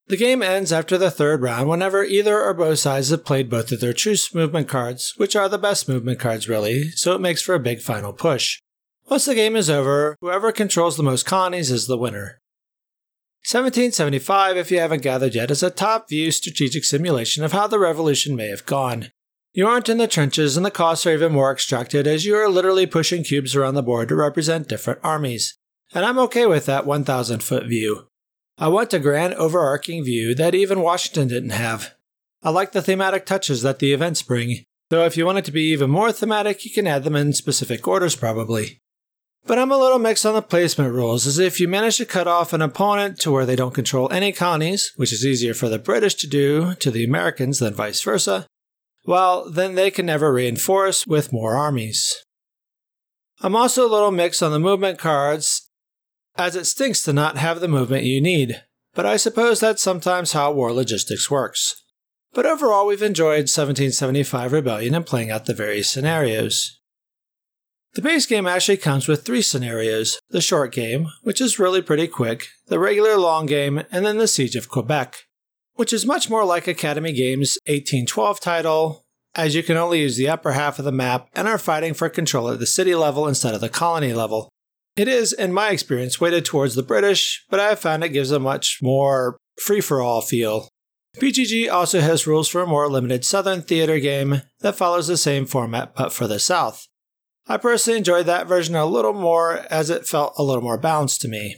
The 0.08 0.18
game 0.18 0.44
ends 0.44 0.72
after 0.72 0.98
the 0.98 1.12
third 1.12 1.42
round 1.42 1.68
whenever 1.68 2.04
either 2.04 2.42
or 2.42 2.54
both 2.54 2.80
sides 2.80 3.10
have 3.10 3.26
played 3.26 3.50
both 3.50 3.72
of 3.72 3.80
their 3.80 3.94
truce 3.94 4.34
movement 4.36 4.68
cards, 4.68 5.14
which 5.18 5.36
are 5.36 5.50
the 5.50 5.58
best 5.58 5.90
movement 5.90 6.20
cards 6.20 6.48
really, 6.48 6.92
so 6.92 7.16
it 7.16 7.22
makes 7.22 7.42
for 7.42 7.56
a 7.56 7.60
big 7.60 7.82
final 7.82 8.14
push. 8.14 8.62
Once 9.10 9.26
the 9.26 9.36
game 9.36 9.56
is 9.56 9.70
over, 9.70 10.16
whoever 10.22 10.52
controls 10.52 10.96
the 10.96 11.04
most 11.04 11.26
colonies 11.26 11.72
is 11.72 11.88
the 11.88 11.98
winner. 11.98 12.40
1775, 13.44 14.58
if 14.58 14.70
you 14.70 14.80
haven't 14.80 15.02
gathered 15.02 15.34
yet, 15.34 15.50
is 15.50 15.64
a 15.64 15.72
top 15.72 16.08
view 16.08 16.30
strategic 16.32 16.84
simulation 16.84 17.44
of 17.44 17.52
how 17.52 17.66
the 17.66 17.80
revolution 17.80 18.36
may 18.36 18.48
have 18.48 18.66
gone. 18.66 19.12
You 19.54 19.68
aren't 19.68 19.90
in 19.90 19.98
the 19.98 20.08
trenches, 20.08 20.56
and 20.56 20.66
the 20.66 20.72
costs 20.72 21.06
are 21.06 21.14
even 21.14 21.34
more 21.34 21.52
extracted 21.52 22.08
as 22.08 22.24
you 22.24 22.36
are 22.36 22.48
literally 22.48 22.86
pushing 22.86 23.22
cubes 23.22 23.54
around 23.54 23.76
the 23.76 23.84
board 23.84 24.08
to 24.08 24.16
represent 24.16 24.70
different 24.70 25.02
armies. 25.04 25.58
And 25.94 26.06
I'm 26.06 26.20
okay 26.20 26.46
with 26.46 26.66
that 26.68 26.86
1,000 26.86 27.44
foot 27.44 27.66
view. 27.66 28.08
I 28.58 28.70
want 28.70 28.94
a 28.94 29.00
grand 29.00 29.34
overarching 29.34 30.06
view 30.06 30.34
that 30.36 30.56
even 30.56 30.80
Washington 30.80 31.28
didn't 31.28 31.50
have. 31.50 31.96
I 32.42 32.50
like 32.50 32.72
the 32.72 32.82
thematic 32.82 33.26
touches 33.26 33.62
that 33.62 33.80
the 33.80 33.92
events 33.92 34.22
bring, 34.22 34.64
though 34.90 35.06
if 35.06 35.18
you 35.18 35.26
want 35.26 35.40
it 35.40 35.46
to 35.46 35.52
be 35.52 35.72
even 35.72 35.90
more 35.90 36.14
thematic, 36.14 36.64
you 36.64 36.72
can 36.72 36.88
add 36.88 37.04
them 37.04 37.18
in 37.18 37.34
specific 37.34 37.86
orders 37.86 38.16
probably. 38.16 38.80
But 39.46 39.60
I'm 39.60 39.72
a 39.72 39.78
little 39.78 40.00
mixed 40.00 40.26
on 40.26 40.36
the 40.36 40.42
placement 40.42 40.94
rules, 40.94 41.28
as 41.28 41.40
if 41.40 41.60
you 41.60 41.68
manage 41.68 41.98
to 41.98 42.06
cut 42.06 42.28
off 42.28 42.54
an 42.54 42.62
opponent 42.62 43.20
to 43.22 43.32
where 43.32 43.46
they 43.46 43.56
don't 43.56 43.74
control 43.74 44.12
any 44.12 44.32
colonies, 44.32 44.94
which 44.96 45.12
is 45.12 45.26
easier 45.26 45.54
for 45.54 45.68
the 45.68 45.80
British 45.80 46.16
to 46.16 46.28
do 46.28 46.76
to 46.76 46.92
the 46.92 47.04
Americans 47.04 47.60
than 47.60 47.74
vice 47.74 48.02
versa, 48.02 48.46
well, 49.06 49.50
then 49.50 49.76
they 49.76 49.92
can 49.92 50.06
never 50.06 50.34
reinforce 50.34 51.08
with 51.08 51.34
more 51.34 51.56
armies. 51.56 52.16
I'm 53.42 53.56
also 53.56 53.86
a 53.86 53.90
little 53.90 54.12
mixed 54.12 54.44
on 54.44 54.52
the 54.52 54.60
movement 54.60 55.00
cards, 55.00 55.70
as 56.38 56.56
it 56.56 56.66
stinks 56.66 57.04
to 57.04 57.14
not 57.14 57.38
have 57.38 57.60
the 57.60 57.68
movement 57.68 58.04
you 58.04 58.22
need, 58.22 58.64
but 58.94 59.06
I 59.06 59.18
suppose 59.18 59.60
that's 59.60 59.82
sometimes 59.82 60.34
how 60.34 60.52
war 60.52 60.72
logistics 60.72 61.32
works. 61.32 61.84
But 62.34 62.46
overall, 62.46 62.88
we've 62.88 63.02
enjoyed 63.02 63.50
1775 63.50 64.54
Rebellion 64.54 64.96
and 64.96 65.06
playing 65.06 65.32
out 65.32 65.46
the 65.46 65.54
various 65.54 65.90
scenarios. 65.90 66.80
The 67.94 68.02
base 68.02 68.26
game 68.26 68.48
actually 68.48 68.78
comes 68.78 69.08
with 69.08 69.26
three 69.26 69.42
scenarios 69.42 70.20
the 70.30 70.40
short 70.40 70.72
game, 70.72 71.08
which 71.24 71.42
is 71.42 71.60
really 71.60 71.82
pretty 71.82 72.08
quick, 72.08 72.48
the 72.68 72.80
regular 72.80 73.18
long 73.18 73.48
game, 73.48 73.84
and 73.92 74.06
then 74.06 74.18
the 74.18 74.30
Siege 74.30 74.56
of 74.56 74.70
Quebec, 74.70 75.26
which 75.82 75.94
is 75.94 76.06
much 76.06 76.30
more 76.30 76.46
like 76.46 76.68
Academy 76.68 77.12
Games' 77.12 77.58
1812 77.66 78.40
title, 78.40 79.04
as 79.34 79.56
you 79.56 79.64
can 79.64 79.78
only 79.78 80.02
use 80.02 80.16
the 80.16 80.30
upper 80.30 80.52
half 80.52 80.78
of 80.78 80.86
the 80.86 80.92
map 80.92 81.28
and 81.34 81.48
are 81.48 81.58
fighting 81.58 81.96
for 81.96 82.08
control 82.08 82.52
at 82.52 82.60
the 82.60 82.68
city 82.68 82.94
level 82.94 83.28
instead 83.28 83.56
of 83.56 83.62
the 83.62 83.68
colony 83.68 84.14
level. 84.14 84.48
It 84.96 85.08
is, 85.08 85.34
in 85.34 85.52
my 85.52 85.72
experience, 85.72 86.22
weighted 86.22 86.46
towards 86.46 86.76
the 86.76 86.84
British, 86.84 87.44
but 87.50 87.60
I 87.60 87.70
have 87.70 87.80
found 87.80 88.04
it 88.04 88.10
gives 88.10 88.30
a 88.30 88.38
much 88.38 88.78
more 88.84 89.38
free 89.60 89.82
for 89.82 90.04
all 90.04 90.22
feel. 90.22 90.70
BGG 91.18 91.68
also 91.72 92.00
has 92.00 92.28
rules 92.28 92.48
for 92.48 92.62
a 92.62 92.68
more 92.68 92.88
limited 92.88 93.26
Southern 93.26 93.64
theater 93.64 94.00
game 94.00 94.44
that 94.60 94.76
follows 94.76 95.08
the 95.08 95.18
same 95.18 95.48
format 95.48 95.96
but 95.96 96.14
for 96.14 96.28
the 96.28 96.38
South. 96.38 96.86
I 97.48 97.58
personally 97.58 97.98
enjoyed 97.98 98.28
that 98.28 98.46
version 98.46 98.76
a 98.76 98.86
little 98.86 99.14
more 99.14 99.66
as 99.72 99.90
it 99.90 100.06
felt 100.06 100.36
a 100.38 100.44
little 100.44 100.62
more 100.62 100.78
balanced 100.78 101.22
to 101.22 101.28
me. 101.28 101.56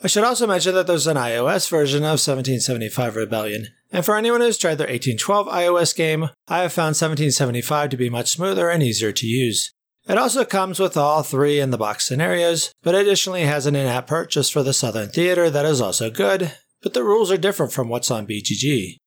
I 0.00 0.06
should 0.06 0.22
also 0.22 0.46
mention 0.46 0.74
that 0.74 0.86
there's 0.86 1.08
an 1.08 1.16
iOS 1.16 1.68
version 1.68 2.02
of 2.02 2.20
1775 2.22 3.16
Rebellion, 3.16 3.68
and 3.90 4.04
for 4.04 4.16
anyone 4.16 4.40
who's 4.40 4.56
tried 4.56 4.76
their 4.76 4.86
1812 4.86 5.48
iOS 5.48 5.96
game, 5.96 6.30
I 6.46 6.60
have 6.60 6.72
found 6.72 6.94
1775 6.94 7.90
to 7.90 7.96
be 7.96 8.08
much 8.08 8.30
smoother 8.30 8.70
and 8.70 8.80
easier 8.80 9.10
to 9.10 9.26
use. 9.26 9.72
It 10.08 10.16
also 10.16 10.44
comes 10.44 10.78
with 10.78 10.96
all 10.96 11.22
three 11.22 11.58
in 11.58 11.70
the 11.70 11.78
box 11.78 12.06
scenarios, 12.06 12.72
but 12.82 12.94
additionally 12.94 13.42
has 13.42 13.66
an 13.66 13.74
in 13.74 13.86
app 13.86 14.06
purchase 14.06 14.48
for 14.48 14.62
the 14.62 14.72
Southern 14.72 15.08
Theater 15.08 15.50
that 15.50 15.66
is 15.66 15.80
also 15.80 16.10
good, 16.10 16.52
but 16.80 16.94
the 16.94 17.02
rules 17.02 17.32
are 17.32 17.36
different 17.36 17.72
from 17.72 17.88
what's 17.88 18.10
on 18.10 18.26
BGG. 18.26 18.98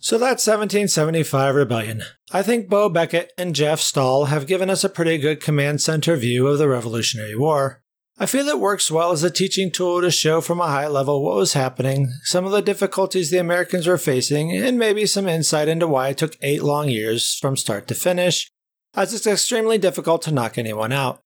So 0.00 0.16
that's 0.16 0.46
1775 0.46 1.54
Rebellion. 1.54 2.02
I 2.32 2.42
think 2.42 2.68
Beau 2.68 2.88
Beckett 2.88 3.32
and 3.36 3.54
Jeph 3.54 3.80
Stahl 3.80 4.26
have 4.26 4.46
given 4.46 4.70
us 4.70 4.84
a 4.84 4.88
pretty 4.88 5.18
good 5.18 5.42
command 5.42 5.82
center 5.82 6.16
view 6.16 6.46
of 6.46 6.58
the 6.58 6.68
Revolutionary 6.68 7.36
War. 7.36 7.82
I 8.20 8.26
feel 8.26 8.48
it 8.48 8.58
works 8.58 8.90
well 8.90 9.12
as 9.12 9.22
a 9.22 9.30
teaching 9.30 9.70
tool 9.70 10.00
to 10.00 10.10
show 10.10 10.40
from 10.40 10.60
a 10.60 10.66
high 10.66 10.88
level 10.88 11.22
what 11.22 11.36
was 11.36 11.52
happening, 11.52 12.12
some 12.24 12.44
of 12.44 12.50
the 12.50 12.60
difficulties 12.60 13.30
the 13.30 13.38
Americans 13.38 13.86
were 13.86 13.96
facing, 13.96 14.50
and 14.50 14.76
maybe 14.76 15.06
some 15.06 15.28
insight 15.28 15.68
into 15.68 15.86
why 15.86 16.08
it 16.08 16.18
took 16.18 16.36
eight 16.42 16.64
long 16.64 16.88
years 16.88 17.38
from 17.38 17.56
start 17.56 17.86
to 17.86 17.94
finish, 17.94 18.50
as 18.96 19.14
it's 19.14 19.26
extremely 19.26 19.78
difficult 19.78 20.22
to 20.22 20.32
knock 20.32 20.58
anyone 20.58 20.90
out. 20.90 21.20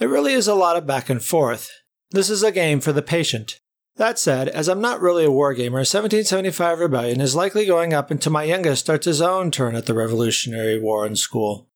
It 0.00 0.06
really 0.06 0.32
is 0.32 0.48
a 0.48 0.54
lot 0.54 0.76
of 0.76 0.86
back 0.86 1.10
and 1.10 1.22
forth. 1.22 1.70
This 2.12 2.30
is 2.30 2.42
a 2.42 2.50
game 2.50 2.80
for 2.80 2.92
the 2.92 3.02
patient. 3.02 3.60
That 3.96 4.18
said, 4.18 4.48
as 4.48 4.68
I'm 4.68 4.80
not 4.80 5.02
really 5.02 5.26
a 5.26 5.28
wargamer, 5.28 5.84
1775 5.84 6.78
Rebellion 6.78 7.20
is 7.20 7.36
likely 7.36 7.66
going 7.66 7.92
up 7.92 8.10
until 8.10 8.32
my 8.32 8.44
youngest 8.44 8.84
starts 8.84 9.04
his 9.04 9.20
own 9.20 9.50
turn 9.50 9.74
at 9.74 9.84
the 9.84 9.92
Revolutionary 9.92 10.80
War 10.80 11.04
in 11.04 11.14
school. 11.14 11.67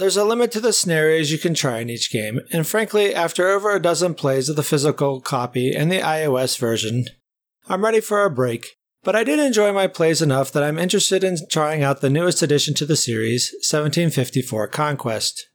There's 0.00 0.16
a 0.16 0.24
limit 0.24 0.50
to 0.52 0.60
the 0.60 0.72
scenarios 0.72 1.30
you 1.30 1.36
can 1.36 1.52
try 1.52 1.80
in 1.80 1.90
each 1.90 2.10
game, 2.10 2.40
and 2.54 2.66
frankly, 2.66 3.14
after 3.14 3.48
over 3.48 3.74
a 3.74 3.82
dozen 3.82 4.14
plays 4.14 4.48
of 4.48 4.56
the 4.56 4.62
physical 4.62 5.20
copy 5.20 5.74
and 5.74 5.92
the 5.92 5.98
iOS 5.98 6.58
version, 6.58 7.04
I'm 7.68 7.84
ready 7.84 8.00
for 8.00 8.24
a 8.24 8.30
break, 8.30 8.78
but 9.02 9.14
I 9.14 9.24
did 9.24 9.38
enjoy 9.38 9.74
my 9.74 9.88
plays 9.88 10.22
enough 10.22 10.52
that 10.52 10.62
I'm 10.62 10.78
interested 10.78 11.22
in 11.22 11.36
trying 11.50 11.82
out 11.82 12.00
the 12.00 12.08
newest 12.08 12.40
addition 12.40 12.72
to 12.76 12.86
the 12.86 12.96
series, 12.96 13.52
1754 13.56 14.68
Conquest. 14.68 15.50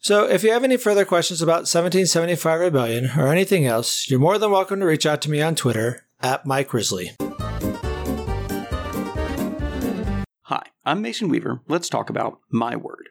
So, 0.00 0.28
if 0.28 0.44
you 0.44 0.52
have 0.52 0.62
any 0.62 0.76
further 0.76 1.06
questions 1.06 1.40
about 1.40 1.64
1775 1.64 2.60
Rebellion 2.60 3.12
or 3.16 3.28
anything 3.28 3.64
else, 3.64 4.10
you're 4.10 4.20
more 4.20 4.36
than 4.36 4.50
welcome 4.50 4.78
to 4.80 4.84
reach 4.84 5.06
out 5.06 5.22
to 5.22 5.30
me 5.30 5.40
on 5.40 5.54
Twitter 5.54 6.06
at 6.20 6.44
Mike 6.44 6.74
Risley. 6.74 7.12
Hi, 10.42 10.64
I'm 10.84 11.00
Mason 11.00 11.30
Weaver. 11.30 11.62
Let's 11.66 11.88
talk 11.88 12.10
about 12.10 12.40
my 12.50 12.76
word. 12.76 13.08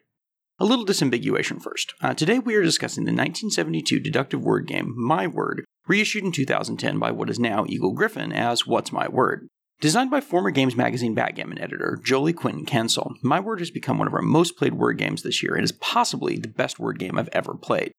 A 0.57 0.63
little 0.63 0.85
disambiguation 0.85 1.61
first. 1.61 1.93
Uh, 2.01 2.13
today 2.13 2.39
we 2.39 2.55
are 2.55 2.63
discussing 2.63 3.03
the 3.03 3.11
1972 3.11 3.99
deductive 3.99 4.41
word 4.41 4.67
game 4.67 4.93
My 4.95 5.27
Word, 5.27 5.65
reissued 5.85 6.23
in 6.23 6.31
2010 6.31 6.97
by 6.97 7.11
what 7.11 7.29
is 7.29 7.37
now 7.37 7.65
Eagle-Gryphon 7.67 8.31
as 8.31 8.65
What's 8.65 8.93
My 8.93 9.09
Word. 9.09 9.49
Designed 9.81 10.11
by 10.11 10.21
former 10.21 10.51
Games 10.51 10.77
Magazine 10.77 11.13
backgammon 11.13 11.59
editor 11.59 11.99
Joli 12.01 12.31
Quentin 12.31 12.65
Kansil, 12.65 13.15
My 13.21 13.41
Word 13.41 13.59
has 13.59 13.69
become 13.69 13.97
one 13.97 14.07
of 14.07 14.13
our 14.13 14.21
most 14.21 14.55
played 14.55 14.75
word 14.75 14.97
games 14.97 15.23
this 15.23 15.43
year 15.43 15.55
and 15.55 15.63
is 15.65 15.73
possibly 15.73 16.37
the 16.37 16.47
best 16.47 16.79
word 16.79 16.99
game 16.99 17.17
I've 17.17 17.27
ever 17.33 17.55
played. 17.55 17.91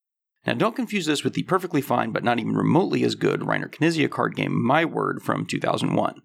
Now, 0.46 0.54
don't 0.54 0.74
confuse 0.74 1.04
this 1.04 1.24
with 1.24 1.34
the 1.34 1.42
perfectly 1.42 1.82
fine 1.82 2.10
but 2.10 2.24
not 2.24 2.38
even 2.38 2.56
remotely 2.56 3.04
as 3.04 3.16
good 3.16 3.40
Reiner 3.40 3.70
Knizia 3.70 4.08
card 4.08 4.34
game 4.34 4.64
My 4.64 4.86
Word 4.86 5.20
from 5.20 5.44
2001. 5.44 6.22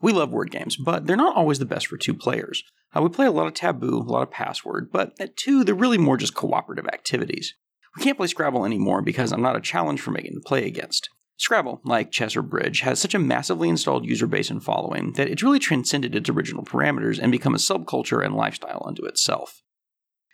We 0.00 0.12
love 0.12 0.32
word 0.32 0.50
games, 0.50 0.76
but 0.76 1.06
they're 1.06 1.16
not 1.16 1.36
always 1.36 1.58
the 1.58 1.66
best 1.66 1.86
for 1.86 1.96
two 1.96 2.14
players. 2.14 2.64
Uh, 2.94 3.02
we 3.02 3.08
play 3.08 3.26
a 3.26 3.30
lot 3.30 3.46
of 3.46 3.54
Taboo, 3.54 3.98
a 3.98 4.02
lot 4.02 4.22
of 4.22 4.30
Password, 4.30 4.90
but 4.92 5.12
at 5.20 5.36
two, 5.36 5.62
they're 5.62 5.74
really 5.74 5.98
more 5.98 6.16
just 6.16 6.34
cooperative 6.34 6.86
activities. 6.86 7.54
We 7.96 8.02
can't 8.02 8.16
play 8.16 8.26
Scrabble 8.26 8.64
anymore 8.64 9.02
because 9.02 9.32
I'm 9.32 9.42
not 9.42 9.56
a 9.56 9.60
challenge 9.60 10.00
for 10.00 10.10
Megan 10.10 10.34
to 10.34 10.40
play 10.40 10.66
against. 10.66 11.10
Scrabble, 11.36 11.80
like 11.84 12.10
chess 12.10 12.36
or 12.36 12.42
bridge, 12.42 12.80
has 12.80 12.98
such 12.98 13.14
a 13.14 13.18
massively 13.18 13.68
installed 13.68 14.04
user 14.04 14.26
base 14.26 14.50
and 14.50 14.62
following 14.62 15.12
that 15.14 15.28
it's 15.28 15.42
really 15.42 15.58
transcended 15.58 16.14
its 16.14 16.28
original 16.28 16.64
parameters 16.64 17.18
and 17.18 17.32
become 17.32 17.54
a 17.54 17.58
subculture 17.58 18.24
and 18.24 18.34
lifestyle 18.34 18.82
unto 18.86 19.06
itself. 19.06 19.62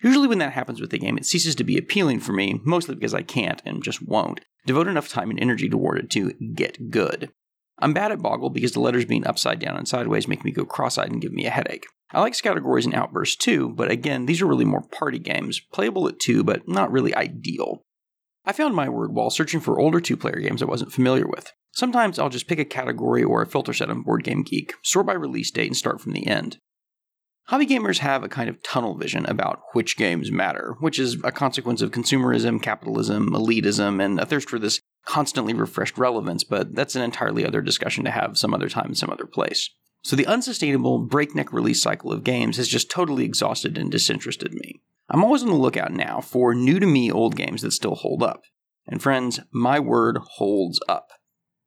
Usually, 0.02 0.28
when 0.28 0.38
that 0.38 0.52
happens 0.52 0.80
with 0.80 0.90
the 0.90 0.99
game, 0.99 1.16
it 1.16 1.25
ceases 1.25 1.54
to 1.54 1.64
be 1.64 1.78
appealing 1.78 2.20
for 2.20 2.32
me, 2.32 2.61
mostly 2.64 2.94
because 2.94 3.14
I 3.14 3.23
can't 3.23 3.62
and 3.64 3.82
just 3.82 4.02
won't 4.02 4.40
devote 4.66 4.88
enough 4.88 5.08
time 5.08 5.30
and 5.30 5.40
energy 5.40 5.68
toward 5.68 5.99
it 5.99 6.11
to 6.11 6.32
get 6.54 6.90
good. 6.90 7.30
I'm 7.78 7.92
bad 7.92 8.12
at 8.12 8.23
Boggle 8.23 8.50
because 8.50 8.73
the 8.73 8.80
letters 8.80 9.04
being 9.04 9.26
upside 9.26 9.59
down 9.59 9.76
and 9.76 9.87
sideways 9.87 10.28
make 10.28 10.45
me 10.45 10.50
go 10.50 10.64
cross 10.64 10.97
eyed 10.97 11.11
and 11.11 11.21
give 11.21 11.33
me 11.33 11.47
a 11.47 11.50
headache. 11.50 11.87
I 12.12 12.21
like 12.21 12.40
categories 12.40 12.87
and 12.87 12.95
outbursts 12.95 13.37
too, 13.37 13.71
but 13.71 13.90
again, 13.90 14.26
these 14.26 14.40
are 14.40 14.47
really 14.47 14.64
more 14.64 14.83
party 14.83 15.18
games, 15.18 15.61
playable 15.73 16.09
at 16.09 16.18
two, 16.18 16.45
but 16.45 16.68
not 16.68 16.90
really 16.90 17.14
ideal. 17.14 17.83
I 18.45 18.52
found 18.52 18.75
my 18.75 18.88
word 18.88 19.12
while 19.12 19.30
searching 19.30 19.61
for 19.61 19.80
older 19.80 20.00
two 20.00 20.16
player 20.16 20.38
games 20.38 20.62
I 20.62 20.66
wasn't 20.66 20.92
familiar 20.92 21.26
with. 21.26 21.52
Sometimes 21.73 22.18
I'll 22.18 22.28
just 22.28 22.47
pick 22.47 22.61
a 22.61 22.64
category 22.64 23.23
or 23.23 23.42
a 23.42 23.47
filter 23.47 23.73
set 23.73 23.90
on 23.90 24.02
Board 24.02 24.25
Game 24.25 24.42
Geek, 24.45 24.75
sort 24.83 25.06
by 25.06 25.12
release 25.14 25.50
date, 25.50 25.66
and 25.66 25.76
start 25.76 26.00
from 26.00 26.12
the 26.12 26.26
end. 26.26 26.59
Hobby 27.49 27.66
gamers 27.66 27.99
have 27.99 28.25
a 28.25 28.28
kind 28.28 28.49
of 28.49 28.62
tunnel 28.62 28.97
vision 28.97 29.26
about 29.26 29.61
which 29.73 29.97
games 29.97 30.33
matter, 30.33 30.76
which 30.80 30.99
is 30.99 31.16
a 31.23 31.30
consequence 31.30 31.83
of 31.83 31.90
consumerism, 31.90 32.62
capitalism, 32.62 33.30
elitism, 33.30 34.02
and 34.02 34.18
a 34.18 34.26
thirst 34.26 34.49
for 34.49 34.59
this 34.59 34.80
constantly 35.06 35.54
refreshed 35.54 35.96
relevance, 35.96 36.44
but 36.44 36.75
that's 36.75 36.94
an 36.94 37.02
entirely 37.02 37.46
other 37.46 37.62
discussion 37.62 38.04
to 38.04 38.10
have 38.10 38.36
some 38.36 38.52
other 38.52 38.68
time 38.68 38.88
in 38.88 38.94
some 38.94 39.10
other 39.10 39.26
place. 39.26 39.70
So 40.02 40.14
the 40.14 40.26
unsustainable 40.26 40.98
breakneck 40.98 41.52
release 41.52 41.82
cycle 41.82 42.12
of 42.12 42.25
games 42.25 42.58
has 42.58 42.68
just 42.68 42.90
totally 42.90 43.25
exhausted 43.25 43.78
and 43.78 43.90
disinterested 43.90 44.52
me. 44.52 44.80
I'm 45.08 45.25
always 45.25 45.42
on 45.42 45.48
the 45.48 45.54
lookout 45.54 45.92
now 45.92 46.20
for 46.20 46.54
new 46.54 46.78
to 46.78 46.86
me 46.86 47.10
old 47.10 47.36
games 47.36 47.62
that 47.62 47.72
still 47.72 47.94
hold 47.94 48.22
up. 48.22 48.42
And 48.86 49.02
friends, 49.02 49.40
my 49.52 49.80
word 49.80 50.18
holds 50.36 50.80
up. 50.88 51.08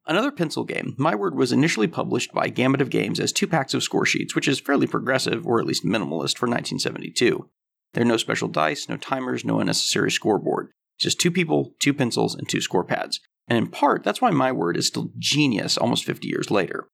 Another 0.06 0.32
pencil 0.32 0.64
game, 0.64 0.94
My 0.98 1.14
Word 1.14 1.36
was 1.36 1.52
initially 1.52 1.86
published 1.86 2.32
by 2.32 2.48
Gamut 2.48 2.80
of 2.80 2.90
Games 2.90 3.20
as 3.20 3.30
two 3.30 3.46
packs 3.46 3.74
of 3.74 3.82
score 3.84 4.06
sheets, 4.06 4.34
which 4.34 4.48
is 4.48 4.58
fairly 4.58 4.86
progressive, 4.88 5.46
or 5.46 5.60
at 5.60 5.66
least 5.66 5.84
minimalist, 5.84 6.36
for 6.36 6.48
1972. 6.48 7.48
There 7.92 8.02
are 8.02 8.06
no 8.06 8.16
special 8.16 8.48
dice, 8.48 8.88
no 8.88 8.96
timers, 8.96 9.44
no 9.44 9.60
unnecessary 9.60 10.10
scoreboard. 10.10 10.70
Just 11.00 11.18
two 11.18 11.30
people, 11.30 11.72
two 11.80 11.94
pencils, 11.94 12.34
and 12.34 12.48
two 12.48 12.60
score 12.60 12.84
pads. 12.84 13.20
And 13.48 13.58
in 13.58 13.68
part, 13.68 14.04
that's 14.04 14.20
why 14.20 14.30
my 14.30 14.52
word 14.52 14.76
is 14.76 14.86
still 14.86 15.10
genius 15.18 15.76
almost 15.76 16.04
50 16.04 16.28
years 16.28 16.50
later. 16.50 16.86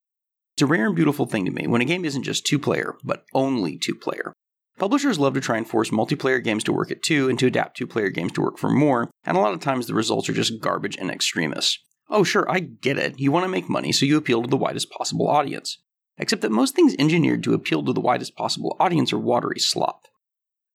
It's 0.55 0.63
a 0.63 0.65
rare 0.65 0.87
and 0.87 0.95
beautiful 0.95 1.27
thing 1.27 1.45
to 1.45 1.51
me 1.51 1.67
when 1.67 1.81
a 1.81 1.85
game 1.85 2.03
isn't 2.03 2.23
just 2.23 2.45
two 2.45 2.57
player, 2.57 2.95
but 3.03 3.25
only 3.33 3.77
two 3.77 3.93
player. 3.93 4.33
Publishers 4.79 5.19
love 5.19 5.33
to 5.33 5.41
try 5.41 5.57
and 5.57 5.67
force 5.67 5.89
multiplayer 5.89 6.43
games 6.43 6.63
to 6.63 6.73
work 6.73 6.89
at 6.89 7.03
two 7.03 7.29
and 7.29 7.37
to 7.39 7.47
adapt 7.47 7.77
two 7.77 7.85
player 7.85 8.09
games 8.09 8.31
to 8.33 8.41
work 8.41 8.57
for 8.57 8.69
more, 8.69 9.09
and 9.23 9.35
a 9.35 9.39
lot 9.39 9.53
of 9.53 9.59
times 9.59 9.85
the 9.85 9.93
results 9.93 10.29
are 10.29 10.33
just 10.33 10.61
garbage 10.61 10.97
and 10.97 11.11
extremists. 11.11 11.79
Oh, 12.09 12.23
sure, 12.23 12.49
I 12.49 12.59
get 12.59 12.97
it. 12.97 13.19
You 13.19 13.31
want 13.31 13.43
to 13.43 13.49
make 13.49 13.69
money, 13.69 13.91
so 13.91 14.05
you 14.05 14.17
appeal 14.17 14.41
to 14.41 14.47
the 14.47 14.55
widest 14.55 14.89
possible 14.89 15.27
audience. 15.27 15.77
Except 16.17 16.41
that 16.41 16.51
most 16.51 16.75
things 16.75 16.95
engineered 16.97 17.43
to 17.43 17.53
appeal 17.53 17.83
to 17.83 17.93
the 17.93 18.01
widest 18.01 18.35
possible 18.35 18.75
audience 18.79 19.11
are 19.11 19.19
watery 19.19 19.59
slop. 19.59 20.07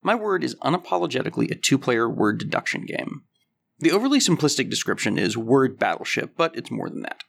My 0.02 0.14
word 0.14 0.42
is 0.42 0.56
unapologetically 0.56 1.50
a 1.50 1.54
two 1.54 1.78
player 1.78 2.08
word 2.08 2.38
deduction 2.38 2.84
game. 2.86 3.22
The 3.78 3.92
overly 3.92 4.18
simplistic 4.18 4.68
description 4.68 5.18
is 5.18 5.36
word 5.36 5.78
battleship, 5.78 6.34
but 6.36 6.56
it's 6.56 6.70
more 6.70 6.88
than 6.90 7.02
that. 7.02 7.24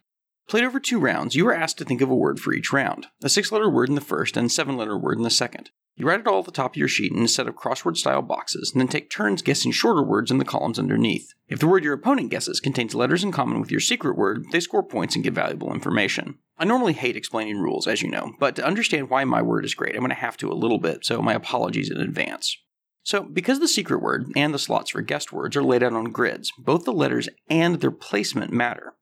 Played 0.48 0.64
over 0.64 0.78
two 0.78 0.98
rounds, 0.98 1.34
you 1.34 1.46
are 1.48 1.54
asked 1.54 1.78
to 1.78 1.84
think 1.84 2.00
of 2.00 2.10
a 2.10 2.14
word 2.14 2.38
for 2.38 2.52
each 2.52 2.72
round 2.72 3.06
a 3.22 3.28
six 3.28 3.50
letter 3.50 3.70
word 3.70 3.88
in 3.88 3.94
the 3.94 4.00
first 4.00 4.36
and 4.36 4.52
seven 4.52 4.76
letter 4.76 4.98
word 4.98 5.16
in 5.16 5.24
the 5.24 5.30
second. 5.30 5.70
You 5.96 6.06
write 6.06 6.20
it 6.20 6.26
all 6.26 6.40
at 6.40 6.44
the 6.44 6.50
top 6.50 6.72
of 6.72 6.76
your 6.76 6.88
sheet 6.88 7.12
in 7.12 7.22
a 7.22 7.28
set 7.28 7.46
of 7.46 7.54
crossword 7.54 7.96
style 7.96 8.20
boxes, 8.20 8.72
and 8.72 8.80
then 8.80 8.88
take 8.88 9.10
turns 9.10 9.42
guessing 9.42 9.70
shorter 9.70 10.02
words 10.02 10.32
in 10.32 10.38
the 10.38 10.44
columns 10.44 10.78
underneath. 10.78 11.32
If 11.46 11.60
the 11.60 11.68
word 11.68 11.84
your 11.84 11.94
opponent 11.94 12.30
guesses 12.30 12.58
contains 12.58 12.96
letters 12.96 13.22
in 13.22 13.30
common 13.30 13.60
with 13.60 13.70
your 13.70 13.80
secret 13.80 14.16
word, 14.16 14.44
they 14.50 14.58
score 14.58 14.82
points 14.82 15.14
and 15.14 15.22
get 15.22 15.34
valuable 15.34 15.72
information. 15.72 16.38
I 16.58 16.64
normally 16.64 16.94
hate 16.94 17.16
explaining 17.16 17.58
rules, 17.58 17.86
as 17.86 18.02
you 18.02 18.10
know, 18.10 18.32
but 18.40 18.56
to 18.56 18.64
understand 18.64 19.08
why 19.08 19.24
my 19.24 19.40
word 19.40 19.64
is 19.64 19.74
great, 19.74 19.94
I'm 19.94 20.00
going 20.00 20.08
to 20.10 20.16
have 20.16 20.36
to 20.38 20.50
a 20.50 20.54
little 20.54 20.78
bit, 20.78 21.04
so 21.04 21.22
my 21.22 21.34
apologies 21.34 21.90
in 21.90 22.00
advance. 22.00 22.56
So, 23.04 23.22
because 23.22 23.60
the 23.60 23.68
secret 23.68 24.02
word 24.02 24.32
and 24.34 24.52
the 24.52 24.58
slots 24.58 24.90
for 24.90 25.02
guessed 25.02 25.32
words 25.32 25.56
are 25.56 25.62
laid 25.62 25.82
out 25.82 25.92
on 25.92 26.06
grids, 26.06 26.50
both 26.58 26.84
the 26.84 26.92
letters 26.92 27.28
and 27.48 27.80
their 27.80 27.90
placement 27.90 28.50
matter. 28.50 28.94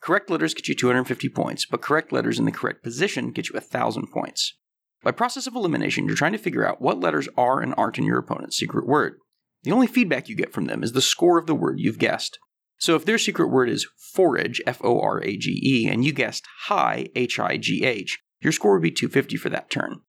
Correct 0.00 0.30
letters 0.30 0.54
get 0.54 0.68
you 0.68 0.74
250 0.74 1.28
points, 1.28 1.66
but 1.66 1.82
correct 1.82 2.12
letters 2.12 2.38
in 2.38 2.44
the 2.44 2.52
correct 2.52 2.84
position 2.84 3.32
get 3.32 3.48
you 3.48 3.54
1000 3.54 4.06
points. 4.12 4.54
By 5.02 5.12
process 5.12 5.46
of 5.46 5.54
elimination, 5.54 6.06
you're 6.06 6.16
trying 6.16 6.32
to 6.32 6.38
figure 6.38 6.66
out 6.66 6.82
what 6.82 7.00
letters 7.00 7.28
are 7.36 7.60
and 7.60 7.74
aren't 7.76 7.98
in 7.98 8.04
your 8.04 8.18
opponent's 8.18 8.56
secret 8.56 8.86
word. 8.86 9.14
The 9.62 9.72
only 9.72 9.86
feedback 9.86 10.28
you 10.28 10.34
get 10.34 10.52
from 10.52 10.66
them 10.66 10.82
is 10.82 10.92
the 10.92 11.00
score 11.00 11.38
of 11.38 11.46
the 11.46 11.54
word 11.54 11.78
you've 11.78 11.98
guessed. 11.98 12.38
So 12.78 12.94
if 12.94 13.04
their 13.04 13.18
secret 13.18 13.48
word 13.48 13.68
is 13.68 13.86
forage, 13.96 14.60
F 14.66 14.80
O 14.84 15.00
R 15.00 15.22
A 15.22 15.36
G 15.36 15.60
E, 15.64 15.88
and 15.88 16.04
you 16.04 16.12
guessed 16.12 16.46
high, 16.66 17.08
H 17.16 17.38
I 17.38 17.56
G 17.56 17.84
H, 17.84 18.18
your 18.40 18.52
score 18.52 18.74
would 18.74 18.82
be 18.82 18.90
250 18.90 19.36
for 19.36 19.48
that 19.48 19.70
turn. 19.70 20.00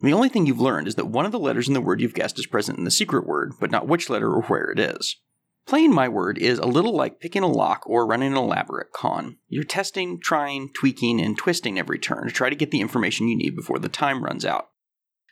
The 0.00 0.12
only 0.12 0.28
thing 0.28 0.46
you've 0.46 0.60
learned 0.60 0.88
is 0.88 0.94
that 0.96 1.06
one 1.06 1.26
of 1.26 1.32
the 1.32 1.38
letters 1.38 1.68
in 1.68 1.74
the 1.74 1.80
word 1.80 2.00
you've 2.00 2.14
guessed 2.14 2.38
is 2.38 2.46
present 2.46 2.78
in 2.78 2.84
the 2.84 2.90
secret 2.90 3.26
word, 3.26 3.52
but 3.60 3.70
not 3.70 3.88
which 3.88 4.10
letter 4.10 4.30
or 4.30 4.42
where 4.42 4.70
it 4.70 4.78
is. 4.78 5.16
Playing 5.66 5.92
my 5.92 6.08
word 6.08 6.38
is 6.38 6.60
a 6.60 6.66
little 6.66 6.94
like 6.94 7.18
picking 7.18 7.42
a 7.42 7.48
lock 7.48 7.82
or 7.86 8.06
running 8.06 8.30
an 8.30 8.38
elaborate 8.38 8.92
con. 8.92 9.38
You're 9.48 9.64
testing, 9.64 10.20
trying, 10.20 10.70
tweaking, 10.72 11.20
and 11.20 11.36
twisting 11.36 11.76
every 11.76 11.98
turn 11.98 12.24
to 12.26 12.32
try 12.32 12.48
to 12.48 12.54
get 12.54 12.70
the 12.70 12.80
information 12.80 13.26
you 13.26 13.36
need 13.36 13.56
before 13.56 13.80
the 13.80 13.88
time 13.88 14.22
runs 14.22 14.44
out. 14.44 14.68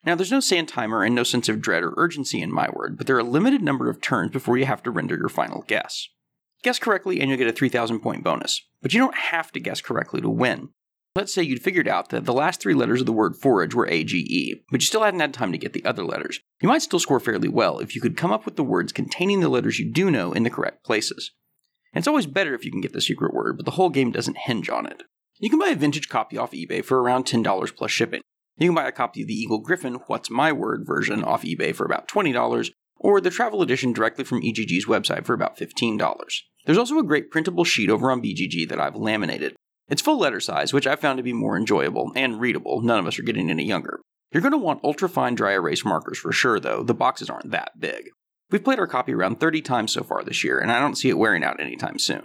Now, 0.04 0.16
there's 0.16 0.32
no 0.32 0.40
sand 0.40 0.68
timer 0.68 1.04
and 1.04 1.14
no 1.14 1.22
sense 1.22 1.48
of 1.48 1.60
dread 1.60 1.84
or 1.84 1.94
urgency 1.96 2.42
in 2.42 2.52
my 2.52 2.68
word, 2.72 2.98
but 2.98 3.06
there 3.06 3.14
are 3.14 3.20
a 3.20 3.24
limited 3.24 3.62
number 3.62 3.88
of 3.88 4.00
turns 4.00 4.32
before 4.32 4.58
you 4.58 4.66
have 4.66 4.82
to 4.82 4.90
render 4.90 5.16
your 5.16 5.28
final 5.28 5.62
guess. 5.68 6.08
Guess 6.64 6.80
correctly 6.80 7.20
and 7.20 7.30
you'll 7.30 7.38
get 7.38 7.46
a 7.46 7.52
3,000 7.52 8.00
point 8.00 8.24
bonus, 8.24 8.60
but 8.82 8.92
you 8.92 8.98
don't 8.98 9.16
have 9.16 9.52
to 9.52 9.60
guess 9.60 9.80
correctly 9.80 10.20
to 10.20 10.28
win. 10.28 10.70
Let's 11.16 11.32
say 11.32 11.44
you'd 11.44 11.62
figured 11.62 11.86
out 11.86 12.08
that 12.08 12.24
the 12.24 12.32
last 12.32 12.60
three 12.60 12.74
letters 12.74 12.98
of 12.98 13.06
the 13.06 13.12
word 13.12 13.36
forage 13.36 13.72
were 13.72 13.86
AGE, 13.86 14.56
but 14.72 14.80
you 14.80 14.86
still 14.86 15.04
hadn't 15.04 15.20
had 15.20 15.32
time 15.32 15.52
to 15.52 15.58
get 15.58 15.72
the 15.72 15.84
other 15.84 16.04
letters. 16.04 16.40
You 16.60 16.68
might 16.68 16.82
still 16.82 16.98
score 16.98 17.20
fairly 17.20 17.48
well 17.48 17.78
if 17.78 17.94
you 17.94 18.00
could 18.00 18.16
come 18.16 18.32
up 18.32 18.44
with 18.44 18.56
the 18.56 18.64
words 18.64 18.92
containing 18.92 19.38
the 19.38 19.48
letters 19.48 19.78
you 19.78 19.88
do 19.88 20.10
know 20.10 20.32
in 20.32 20.42
the 20.42 20.50
correct 20.50 20.84
places. 20.84 21.30
And 21.92 22.02
it's 22.02 22.08
always 22.08 22.26
better 22.26 22.52
if 22.52 22.64
you 22.64 22.72
can 22.72 22.80
get 22.80 22.92
the 22.92 23.00
secret 23.00 23.32
word, 23.32 23.56
but 23.56 23.64
the 23.64 23.72
whole 23.72 23.90
game 23.90 24.10
doesn't 24.10 24.38
hinge 24.38 24.68
on 24.68 24.86
it. 24.86 25.04
You 25.38 25.50
can 25.50 25.60
buy 25.60 25.68
a 25.68 25.76
vintage 25.76 26.08
copy 26.08 26.36
off 26.36 26.50
eBay 26.50 26.84
for 26.84 27.00
around 27.00 27.26
$10 27.26 27.76
plus 27.76 27.92
shipping. 27.92 28.22
You 28.58 28.70
can 28.70 28.74
buy 28.74 28.88
a 28.88 28.92
copy 28.92 29.22
of 29.22 29.28
the 29.28 29.34
Eagle-Gryphon 29.34 30.00
What's 30.08 30.30
My 30.30 30.50
Word 30.50 30.84
version 30.84 31.22
off 31.22 31.44
eBay 31.44 31.72
for 31.76 31.84
about 31.84 32.08
$20, 32.08 32.70
or 32.96 33.20
the 33.20 33.30
travel 33.30 33.62
edition 33.62 33.92
directly 33.92 34.24
from 34.24 34.42
EGG's 34.42 34.86
website 34.86 35.24
for 35.24 35.34
about 35.34 35.56
$15. 35.56 36.40
There's 36.66 36.78
also 36.78 36.98
a 36.98 37.04
great 37.04 37.30
printable 37.30 37.64
sheet 37.64 37.90
over 37.90 38.10
on 38.10 38.20
BGG 38.20 38.68
that 38.68 38.80
I've 38.80 38.96
laminated. 38.96 39.54
It's 39.88 40.02
full 40.02 40.18
letter 40.18 40.40
size, 40.40 40.72
which 40.72 40.86
I 40.86 40.96
found 40.96 41.18
to 41.18 41.22
be 41.22 41.32
more 41.32 41.56
enjoyable 41.56 42.12
and 42.16 42.40
readable. 42.40 42.80
None 42.80 42.98
of 42.98 43.06
us 43.06 43.18
are 43.18 43.22
getting 43.24 43.50
any 43.50 43.64
younger. 43.64 44.00
You're 44.32 44.40
going 44.40 44.52
to 44.52 44.58
want 44.58 44.82
ultra 44.82 45.08
fine 45.08 45.34
dry 45.34 45.52
erase 45.52 45.84
markers 45.84 46.18
for 46.18 46.32
sure, 46.32 46.58
though. 46.58 46.82
The 46.82 46.94
boxes 46.94 47.30
aren't 47.30 47.50
that 47.50 47.78
big. 47.78 48.08
We've 48.50 48.64
played 48.64 48.78
our 48.78 48.86
copy 48.86 49.12
around 49.12 49.40
30 49.40 49.62
times 49.62 49.92
so 49.92 50.02
far 50.02 50.24
this 50.24 50.42
year, 50.42 50.58
and 50.58 50.72
I 50.72 50.80
don't 50.80 50.96
see 50.96 51.08
it 51.08 51.18
wearing 51.18 51.44
out 51.44 51.60
anytime 51.60 51.98
soon. 51.98 52.24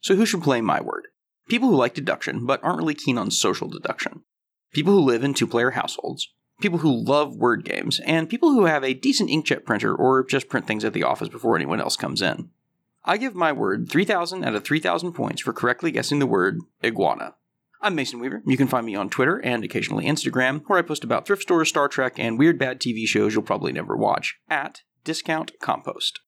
So, 0.00 0.16
who 0.16 0.26
should 0.26 0.42
play 0.42 0.60
my 0.60 0.80
word? 0.80 1.08
People 1.48 1.68
who 1.68 1.76
like 1.76 1.94
deduction, 1.94 2.46
but 2.46 2.62
aren't 2.62 2.78
really 2.78 2.94
keen 2.94 3.18
on 3.18 3.30
social 3.30 3.68
deduction. 3.68 4.22
People 4.72 4.92
who 4.92 5.00
live 5.00 5.24
in 5.24 5.34
two 5.34 5.46
player 5.46 5.72
households. 5.72 6.28
People 6.60 6.78
who 6.78 7.04
love 7.04 7.36
word 7.36 7.64
games, 7.64 8.00
and 8.00 8.28
people 8.28 8.52
who 8.52 8.66
have 8.66 8.84
a 8.84 8.94
decent 8.94 9.30
inkjet 9.30 9.64
printer 9.64 9.94
or 9.94 10.24
just 10.24 10.48
print 10.48 10.66
things 10.66 10.84
at 10.84 10.92
the 10.92 11.02
office 11.02 11.28
before 11.28 11.56
anyone 11.56 11.80
else 11.80 11.96
comes 11.96 12.22
in. 12.22 12.50
I 13.04 13.16
give 13.16 13.34
my 13.34 13.50
word 13.50 13.88
3,000 13.90 14.44
out 14.44 14.54
of 14.54 14.62
3,000 14.64 15.12
points 15.12 15.42
for 15.42 15.52
correctly 15.52 15.90
guessing 15.90 16.20
the 16.20 16.26
word 16.26 16.60
iguana. 16.84 17.34
I'm 17.80 17.96
Mason 17.96 18.20
Weaver. 18.20 18.42
You 18.46 18.56
can 18.56 18.68
find 18.68 18.86
me 18.86 18.94
on 18.94 19.10
Twitter 19.10 19.38
and 19.38 19.64
occasionally 19.64 20.04
Instagram, 20.04 20.62
where 20.68 20.78
I 20.78 20.82
post 20.82 21.02
about 21.02 21.26
thrift 21.26 21.42
stores, 21.42 21.68
Star 21.68 21.88
Trek, 21.88 22.12
and 22.16 22.38
weird 22.38 22.60
bad 22.60 22.78
TV 22.80 23.04
shows 23.08 23.34
you'll 23.34 23.42
probably 23.42 23.72
never 23.72 23.96
watch, 23.96 24.36
at 24.48 24.82
Discount 25.02 25.50
Compost. 25.60 26.20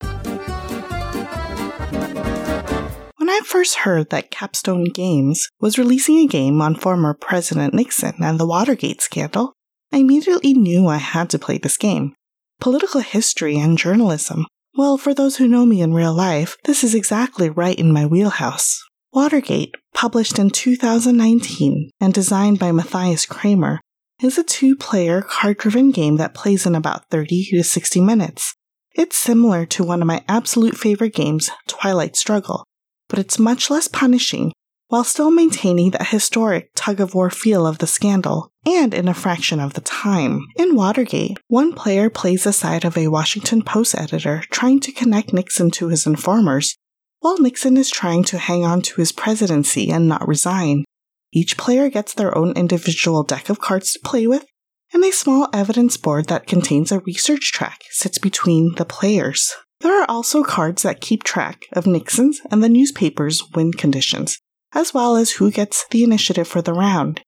When 3.18 3.30
I 3.30 3.40
first 3.44 3.76
heard 3.76 4.10
that 4.10 4.32
Capstone 4.32 4.86
Games 4.86 5.48
was 5.60 5.78
releasing 5.78 6.18
a 6.18 6.26
game 6.26 6.60
on 6.60 6.74
former 6.74 7.14
President 7.14 7.72
Nixon 7.72 8.16
and 8.18 8.40
the 8.40 8.48
Watergate 8.48 9.00
scandal, 9.00 9.52
I 9.92 9.98
immediately 9.98 10.54
knew 10.54 10.88
I 10.88 10.96
had 10.96 11.30
to 11.30 11.38
play 11.38 11.58
this 11.58 11.76
game. 11.76 12.16
Political 12.58 13.02
history 13.02 13.58
and 13.58 13.78
journalism. 13.78 14.46
Well, 14.76 14.98
for 14.98 15.14
those 15.14 15.36
who 15.36 15.46
know 15.46 15.64
me 15.64 15.80
in 15.82 15.94
real 15.94 16.12
life, 16.12 16.56
this 16.64 16.82
is 16.82 16.96
exactly 16.96 17.48
right 17.48 17.78
in 17.78 17.92
my 17.92 18.06
wheelhouse. 18.06 18.82
Watergate, 19.12 19.76
published 19.94 20.36
in 20.36 20.50
2019 20.50 21.90
and 22.00 22.12
designed 22.12 22.58
by 22.58 22.72
Matthias 22.72 23.24
Cramer, 23.24 23.80
is 24.20 24.36
a 24.36 24.42
two 24.42 24.74
player 24.74 25.22
card 25.22 25.58
driven 25.58 25.92
game 25.92 26.16
that 26.16 26.34
plays 26.34 26.66
in 26.66 26.74
about 26.74 27.08
30 27.10 27.50
to 27.50 27.62
60 27.62 28.00
minutes. 28.00 28.56
It's 28.96 29.16
similar 29.16 29.64
to 29.66 29.84
one 29.84 30.02
of 30.02 30.08
my 30.08 30.24
absolute 30.26 30.76
favorite 30.76 31.14
games, 31.14 31.50
Twilight 31.68 32.16
Struggle, 32.16 32.64
but 33.08 33.20
it's 33.20 33.38
much 33.38 33.70
less 33.70 33.86
punishing 33.86 34.52
while 34.88 35.04
still 35.04 35.30
maintaining 35.30 35.92
that 35.92 36.08
historic 36.08 36.70
tug 36.74 37.00
of 37.00 37.14
war 37.14 37.30
feel 37.30 37.64
of 37.64 37.78
the 37.78 37.86
scandal, 37.86 38.50
and 38.66 38.94
in 38.94 39.08
a 39.08 39.14
fraction 39.14 39.60
of 39.60 39.74
the 39.74 39.80
time. 39.80 40.46
In 40.56 40.74
Watergate, 40.74 41.38
one 41.48 41.72
player 41.72 42.10
plays 42.10 42.44
the 42.44 42.52
side 42.52 42.84
of 42.84 42.96
a 42.96 43.08
Washington 43.08 43.62
Post 43.62 43.94
editor 43.94 44.42
trying 44.50 44.80
to 44.80 44.92
connect 44.92 45.32
Nixon 45.32 45.70
to 45.72 45.88
his 45.88 46.06
informers, 46.06 46.76
while 47.20 47.38
Nixon 47.38 47.76
is 47.76 47.90
trying 47.90 48.24
to 48.24 48.38
hang 48.38 48.64
on 48.64 48.82
to 48.82 48.96
his 48.96 49.12
presidency 49.12 49.90
and 49.90 50.08
not 50.08 50.26
resign. 50.26 50.84
Each 51.32 51.56
player 51.56 51.90
gets 51.90 52.14
their 52.14 52.36
own 52.36 52.52
individual 52.52 53.22
deck 53.22 53.48
of 53.48 53.60
cards 53.60 53.92
to 53.92 54.00
play 54.04 54.26
with, 54.26 54.46
and 54.92 55.04
a 55.04 55.10
small 55.10 55.48
evidence 55.52 55.96
board 55.96 56.26
that 56.26 56.46
contains 56.46 56.92
a 56.92 57.00
research 57.00 57.50
track 57.52 57.80
sits 57.90 58.18
between 58.18 58.74
the 58.76 58.84
players. 58.84 59.52
There 59.80 60.00
are 60.00 60.08
also 60.08 60.44
cards 60.44 60.82
that 60.82 61.00
keep 61.00 61.24
track 61.24 61.64
of 61.72 61.86
Nixon's 61.86 62.40
and 62.50 62.62
the 62.62 62.68
newspaper's 62.68 63.42
win 63.54 63.72
conditions, 63.72 64.38
as 64.72 64.94
well 64.94 65.16
as 65.16 65.32
who 65.32 65.50
gets 65.50 65.86
the 65.90 66.04
initiative 66.04 66.46
for 66.46 66.62
the 66.62 66.72
round. 66.72 67.22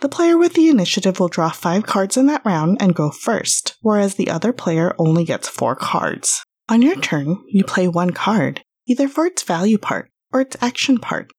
The 0.00 0.08
player 0.08 0.38
with 0.38 0.54
the 0.54 0.68
initiative 0.68 1.20
will 1.20 1.28
draw 1.28 1.50
five 1.50 1.84
cards 1.84 2.16
in 2.16 2.26
that 2.26 2.44
round 2.44 2.78
and 2.80 2.94
go 2.94 3.10
first, 3.10 3.76
whereas 3.82 4.14
the 4.14 4.30
other 4.30 4.52
player 4.52 4.94
only 4.98 5.24
gets 5.24 5.48
four 5.48 5.76
cards. 5.76 6.42
On 6.68 6.80
your 6.82 6.96
turn, 6.96 7.42
you 7.48 7.64
play 7.64 7.86
one 7.86 8.10
card 8.10 8.62
either 8.86 9.08
for 9.08 9.26
its 9.26 9.42
value 9.42 9.78
part 9.78 10.10
or 10.32 10.40
its 10.40 10.56
action 10.60 10.98
part. 10.98 11.30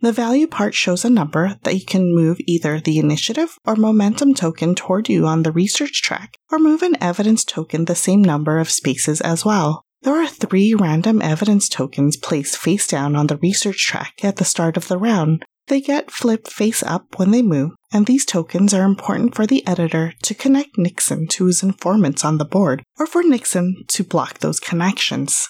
The 0.00 0.12
value 0.12 0.46
part 0.46 0.74
shows 0.74 1.04
a 1.04 1.10
number 1.10 1.58
that 1.62 1.74
you 1.74 1.84
can 1.84 2.14
move 2.14 2.38
either 2.46 2.78
the 2.78 2.98
initiative 2.98 3.58
or 3.64 3.76
momentum 3.76 4.34
token 4.34 4.74
toward 4.74 5.08
you 5.08 5.26
on 5.26 5.42
the 5.42 5.50
research 5.50 6.02
track, 6.02 6.36
or 6.52 6.58
move 6.58 6.82
an 6.82 6.96
evidence 7.00 7.44
token 7.44 7.84
the 7.84 7.94
same 7.94 8.22
number 8.22 8.58
of 8.58 8.70
spaces 8.70 9.20
as 9.20 9.44
well. 9.44 9.82
There 10.02 10.14
are 10.14 10.28
three 10.28 10.74
random 10.74 11.20
evidence 11.20 11.68
tokens 11.68 12.16
placed 12.16 12.56
face 12.56 12.86
down 12.86 13.16
on 13.16 13.26
the 13.26 13.38
research 13.38 13.86
track 13.86 14.24
at 14.24 14.36
the 14.36 14.44
start 14.44 14.76
of 14.76 14.86
the 14.86 14.98
round. 14.98 15.44
They 15.68 15.80
get 15.82 16.10
flipped 16.10 16.50
face 16.50 16.82
up 16.82 17.18
when 17.18 17.30
they 17.30 17.42
move, 17.42 17.72
and 17.92 18.06
these 18.06 18.24
tokens 18.24 18.72
are 18.72 18.84
important 18.84 19.34
for 19.34 19.46
the 19.46 19.66
editor 19.66 20.14
to 20.22 20.34
connect 20.34 20.78
Nixon 20.78 21.28
to 21.28 21.44
his 21.44 21.62
informants 21.62 22.24
on 22.24 22.38
the 22.38 22.46
board, 22.46 22.82
or 22.98 23.06
for 23.06 23.22
Nixon 23.22 23.84
to 23.88 24.02
block 24.02 24.38
those 24.38 24.60
connections. 24.60 25.46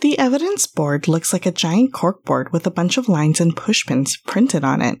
The 0.00 0.18
evidence 0.18 0.66
board 0.66 1.06
looks 1.06 1.32
like 1.32 1.46
a 1.46 1.52
giant 1.52 1.92
corkboard 1.92 2.52
with 2.52 2.66
a 2.66 2.70
bunch 2.70 2.96
of 2.96 3.08
lines 3.08 3.40
and 3.40 3.54
pushpins 3.54 4.12
printed 4.26 4.64
on 4.64 4.82
it. 4.82 4.98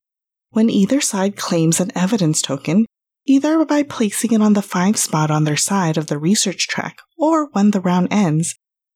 When 0.50 0.70
either 0.70 1.00
side 1.00 1.36
claims 1.36 1.80
an 1.80 1.90
evidence 1.96 2.40
token, 2.40 2.86
either 3.26 3.64
by 3.64 3.82
placing 3.82 4.32
it 4.32 4.42
on 4.42 4.52
the 4.52 4.62
5 4.62 4.96
spot 4.96 5.30
on 5.30 5.44
their 5.44 5.56
side 5.56 5.96
of 5.96 6.06
the 6.08 6.18
research 6.18 6.68
track 6.68 6.98
or 7.16 7.48
when 7.52 7.70
the 7.70 7.80
round 7.80 8.08
ends, 8.10 8.54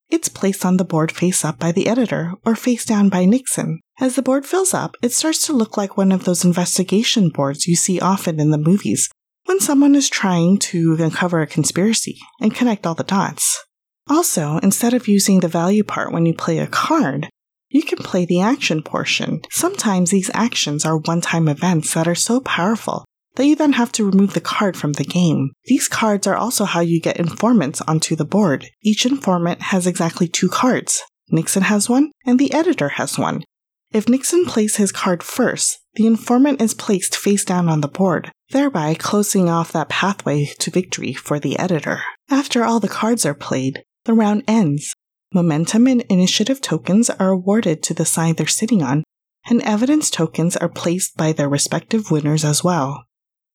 it's 0.09 0.29
placed 0.29 0.65
on 0.65 0.77
the 0.77 0.85
board 0.85 1.11
face 1.11 1.43
up 1.43 1.59
by 1.59 1.71
the 1.71 1.87
editor 1.87 2.33
or 2.45 2.55
face 2.55 2.85
down 2.85 3.09
by 3.09 3.25
Nixon. 3.25 3.79
As 3.99 4.15
the 4.15 4.21
board 4.21 4.45
fills 4.45 4.73
up, 4.73 4.95
it 5.01 5.11
starts 5.11 5.45
to 5.45 5.53
look 5.53 5.77
like 5.77 5.97
one 5.97 6.11
of 6.11 6.25
those 6.25 6.45
investigation 6.45 7.29
boards 7.29 7.67
you 7.67 7.75
see 7.75 7.99
often 7.99 8.39
in 8.39 8.51
the 8.51 8.57
movies 8.57 9.09
when 9.45 9.59
someone 9.59 9.95
is 9.95 10.09
trying 10.09 10.57
to 10.57 10.97
uncover 10.99 11.41
a 11.41 11.47
conspiracy 11.47 12.17
and 12.41 12.53
connect 12.53 12.85
all 12.85 12.95
the 12.95 13.03
dots. 13.03 13.63
Also, 14.09 14.57
instead 14.57 14.93
of 14.93 15.07
using 15.07 15.39
the 15.39 15.47
value 15.47 15.83
part 15.83 16.11
when 16.11 16.25
you 16.25 16.33
play 16.33 16.59
a 16.59 16.67
card, 16.67 17.29
you 17.69 17.83
can 17.83 17.97
play 17.99 18.25
the 18.25 18.41
action 18.41 18.83
portion. 18.83 19.41
Sometimes 19.49 20.11
these 20.11 20.31
actions 20.33 20.85
are 20.85 20.97
one 20.97 21.21
time 21.21 21.47
events 21.47 21.93
that 21.93 22.07
are 22.07 22.15
so 22.15 22.39
powerful 22.39 23.04
that 23.35 23.45
you 23.45 23.55
then 23.55 23.73
have 23.73 23.91
to 23.93 24.05
remove 24.09 24.33
the 24.33 24.41
card 24.41 24.77
from 24.77 24.93
the 24.93 25.03
game. 25.03 25.51
These 25.65 25.87
cards 25.87 26.27
are 26.27 26.35
also 26.35 26.65
how 26.65 26.79
you 26.79 27.01
get 27.01 27.17
informants 27.17 27.81
onto 27.81 28.15
the 28.15 28.25
board. 28.25 28.67
Each 28.81 29.05
informant 29.05 29.61
has 29.63 29.85
exactly 29.87 30.27
two 30.27 30.49
cards. 30.49 31.01
Nixon 31.29 31.63
has 31.63 31.89
one, 31.89 32.11
and 32.25 32.39
the 32.39 32.53
editor 32.53 32.89
has 32.89 33.17
one. 33.17 33.43
If 33.91 34.09
Nixon 34.09 34.45
plays 34.45 34.75
his 34.75 34.91
card 34.91 35.23
first, 35.23 35.79
the 35.95 36.07
informant 36.07 36.61
is 36.61 36.73
placed 36.73 37.15
face 37.15 37.45
down 37.45 37.69
on 37.69 37.81
the 37.81 37.87
board, 37.87 38.31
thereby 38.49 38.93
closing 38.93 39.49
off 39.49 39.71
that 39.71 39.89
pathway 39.89 40.45
to 40.59 40.71
victory 40.71 41.13
for 41.13 41.39
the 41.39 41.57
editor. 41.57 42.01
After 42.29 42.63
all 42.63 42.79
the 42.79 42.87
cards 42.87 43.25
are 43.25 43.33
played, 43.33 43.83
the 44.03 44.13
round 44.13 44.43
ends. 44.47 44.93
Momentum 45.33 45.87
and 45.87 46.01
initiative 46.03 46.61
tokens 46.61 47.09
are 47.09 47.29
awarded 47.29 47.83
to 47.83 47.93
the 47.93 48.05
side 48.05 48.37
they're 48.37 48.47
sitting 48.47 48.83
on, 48.83 49.03
and 49.49 49.61
evidence 49.61 50.09
tokens 50.09 50.55
are 50.57 50.69
placed 50.69 51.17
by 51.17 51.31
their 51.31 51.49
respective 51.49 52.11
winners 52.11 52.43
as 52.43 52.63
well. 52.63 53.05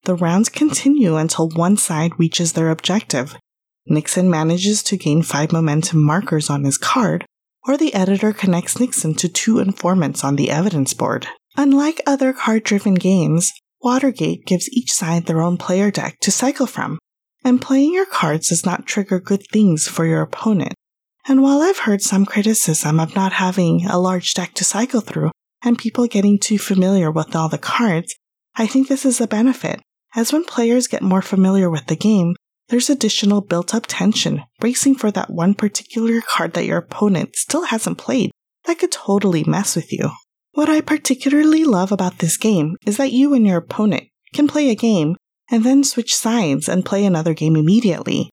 The 0.05 0.15
rounds 0.15 0.49
continue 0.49 1.17
until 1.17 1.51
one 1.51 1.77
side 1.77 2.19
reaches 2.19 2.53
their 2.53 2.71
objective. 2.71 3.37
Nixon 3.87 4.31
manages 4.31 4.83
to 4.85 4.97
gain 4.97 5.23
five 5.23 5.53
momentum 5.53 6.03
markers 6.03 6.49
on 6.49 6.65
his 6.65 6.79
card, 6.79 7.25
or 7.67 7.77
the 7.77 7.95
editor 7.95 8.33
connects 8.33 8.81
Nixon 8.81 9.15
to 9.15 9.29
two 9.29 9.59
informants 9.59 10.25
on 10.25 10.37
the 10.37 10.51
evidence 10.51 10.95
board. 10.95 11.27
Unlike 11.57 12.01
other 12.07 12.33
card 12.33 12.65
driven 12.65 12.95
games, 12.95 13.53
Watergate 13.83 14.47
gives 14.47 14.71
each 14.71 14.93
side 14.93 15.27
their 15.27 15.41
own 15.41 15.57
player 15.57 15.91
deck 15.91 16.19
to 16.21 16.31
cycle 16.31 16.67
from, 16.67 16.99
and 17.45 17.61
playing 17.61 17.93
your 17.93 18.07
cards 18.07 18.49
does 18.49 18.65
not 18.65 18.87
trigger 18.87 19.19
good 19.19 19.43
things 19.53 19.89
for 19.89 20.07
your 20.07 20.23
opponent. 20.23 20.75
And 21.27 21.43
while 21.43 21.61
I've 21.61 21.81
heard 21.81 22.03
some 22.03 22.25
criticism 22.25 23.01
of 23.01 23.15
not 23.15 23.33
having 23.33 23.87
a 23.87 23.99
large 23.99 24.33
deck 24.35 24.55
to 24.55 24.65
cycle 24.65 25.01
through 25.01 25.31
and 25.63 25.79
people 25.79 26.07
getting 26.07 26.39
too 26.39 26.59
familiar 26.59 27.11
with 27.11 27.37
all 27.37 27.49
the 27.49 27.59
cards, 27.59 28.15
I 28.57 28.67
think 28.67 28.89
this 28.89 29.05
is 29.05 29.21
a 29.21 29.27
benefit, 29.27 29.81
as 30.15 30.33
when 30.33 30.45
players 30.45 30.87
get 30.87 31.03
more 31.03 31.23
familiar 31.23 31.71
with 31.71 31.87
the 31.87 31.97
game, 31.97 32.35
there's 32.69 32.91
additional 32.91 33.41
built 33.41 33.75
up 33.75 33.85
tension, 33.87 34.43
bracing 34.61 34.95
for 34.95 35.11
that 35.11 35.31
one 35.31 35.55
particular 35.55 36.21
card 36.21 36.55
that 36.55 36.67
your 36.67 36.79
opponent 36.79 37.35
still 37.37 37.65
hasn't 37.65 37.99
played 37.99 38.31
that 38.65 38.79
could 38.79 38.93
totally 38.93 39.45
mess 39.45 39.75
with 39.75 39.93
you. 39.93 40.11
What 40.53 40.69
I 40.69 40.81
particularly 40.81 41.65
love 41.65 41.93
about 41.93 42.19
this 42.19 42.37
game 42.37 42.77
is 42.87 42.97
that 42.97 43.13
you 43.13 43.35
and 43.35 43.47
your 43.47 43.59
opponent 43.59 44.05
can 44.35 44.49
play 44.49 44.71
a 44.71 44.75
game 44.75 45.17
and 45.51 45.65
then 45.65 45.85
switch 45.85 46.15
sides 46.15 46.69
and 46.69 46.85
play 46.85 47.05
another 47.05 47.35
game 47.35 47.57
immediately. 47.57 48.31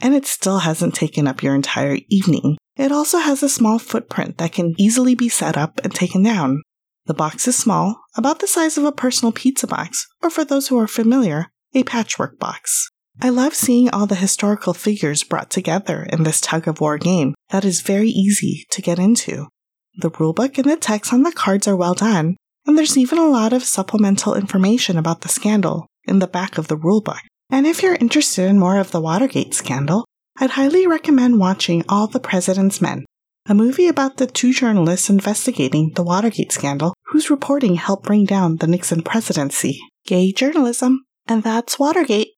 And 0.00 0.14
it 0.14 0.26
still 0.26 0.60
hasn't 0.60 0.94
taken 0.94 1.26
up 1.26 1.42
your 1.42 1.54
entire 1.54 1.98
evening. 2.08 2.56
It 2.76 2.92
also 2.92 3.18
has 3.18 3.42
a 3.42 3.48
small 3.48 3.78
footprint 3.78 4.38
that 4.38 4.52
can 4.52 4.74
easily 4.78 5.14
be 5.14 5.28
set 5.28 5.56
up 5.56 5.80
and 5.82 5.94
taken 5.94 6.22
down. 6.22 6.62
The 7.08 7.14
box 7.14 7.48
is 7.48 7.56
small, 7.56 8.02
about 8.16 8.40
the 8.40 8.46
size 8.46 8.76
of 8.76 8.84
a 8.84 8.92
personal 8.92 9.32
pizza 9.32 9.66
box, 9.66 10.06
or 10.22 10.28
for 10.28 10.44
those 10.44 10.68
who 10.68 10.78
are 10.78 10.86
familiar, 10.86 11.46
a 11.74 11.82
patchwork 11.82 12.38
box. 12.38 12.90
I 13.22 13.30
love 13.30 13.54
seeing 13.54 13.88
all 13.88 14.06
the 14.06 14.14
historical 14.14 14.74
figures 14.74 15.24
brought 15.24 15.50
together 15.50 16.06
in 16.12 16.24
this 16.24 16.38
tug 16.38 16.68
of 16.68 16.82
war 16.82 16.98
game 16.98 17.34
that 17.48 17.64
is 17.64 17.80
very 17.80 18.10
easy 18.10 18.66
to 18.72 18.82
get 18.82 18.98
into. 18.98 19.48
The 19.96 20.10
rulebook 20.10 20.58
and 20.58 20.70
the 20.70 20.76
text 20.76 21.10
on 21.14 21.22
the 21.22 21.32
cards 21.32 21.66
are 21.66 21.74
well 21.74 21.94
done, 21.94 22.36
and 22.66 22.76
there's 22.76 22.98
even 22.98 23.18
a 23.18 23.26
lot 23.26 23.54
of 23.54 23.64
supplemental 23.64 24.34
information 24.34 24.98
about 24.98 25.22
the 25.22 25.30
scandal 25.30 25.86
in 26.04 26.18
the 26.18 26.26
back 26.26 26.58
of 26.58 26.68
the 26.68 26.76
rulebook. 26.76 27.20
And 27.48 27.66
if 27.66 27.82
you're 27.82 27.94
interested 27.94 28.46
in 28.46 28.58
more 28.58 28.78
of 28.78 28.90
the 28.90 29.00
Watergate 29.00 29.54
scandal, 29.54 30.04
I'd 30.38 30.50
highly 30.50 30.86
recommend 30.86 31.40
watching 31.40 31.84
All 31.88 32.06
the 32.06 32.20
President's 32.20 32.82
Men, 32.82 33.06
a 33.46 33.54
movie 33.54 33.88
about 33.88 34.18
the 34.18 34.26
two 34.26 34.52
journalists 34.52 35.08
investigating 35.08 35.92
the 35.94 36.02
Watergate 36.02 36.52
scandal 36.52 36.92
whose 37.08 37.30
reporting 37.30 37.76
helped 37.76 38.04
bring 38.04 38.24
down 38.24 38.56
the 38.56 38.66
Nixon 38.66 39.02
presidency. 39.02 39.80
Gay 40.06 40.30
journalism. 40.32 41.04
And 41.26 41.42
that's 41.42 41.78
Watergate. 41.78 42.28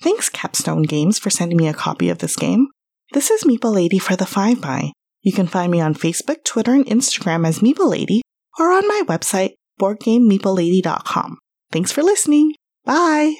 Thanks, 0.00 0.28
Capstone 0.28 0.82
Games, 0.82 1.18
for 1.18 1.30
sending 1.30 1.58
me 1.58 1.68
a 1.68 1.74
copy 1.74 2.08
of 2.08 2.18
this 2.18 2.36
game. 2.36 2.68
This 3.12 3.30
is 3.30 3.44
Meeple 3.44 3.74
Lady 3.74 3.98
for 3.98 4.16
the 4.16 4.26
5 4.26 4.60
by. 4.60 4.92
You 5.22 5.32
can 5.32 5.46
find 5.46 5.70
me 5.70 5.80
on 5.80 5.94
Facebook, 5.94 6.44
Twitter, 6.44 6.72
and 6.72 6.86
Instagram 6.86 7.46
as 7.46 7.60
Meeple 7.60 7.88
Lady, 7.88 8.22
or 8.58 8.72
on 8.72 8.86
my 8.88 9.02
website, 9.06 9.52
boardgamemeeplelady.com. 9.80 11.38
Thanks 11.70 11.92
for 11.92 12.02
listening. 12.02 12.54
Bye! 12.84 13.36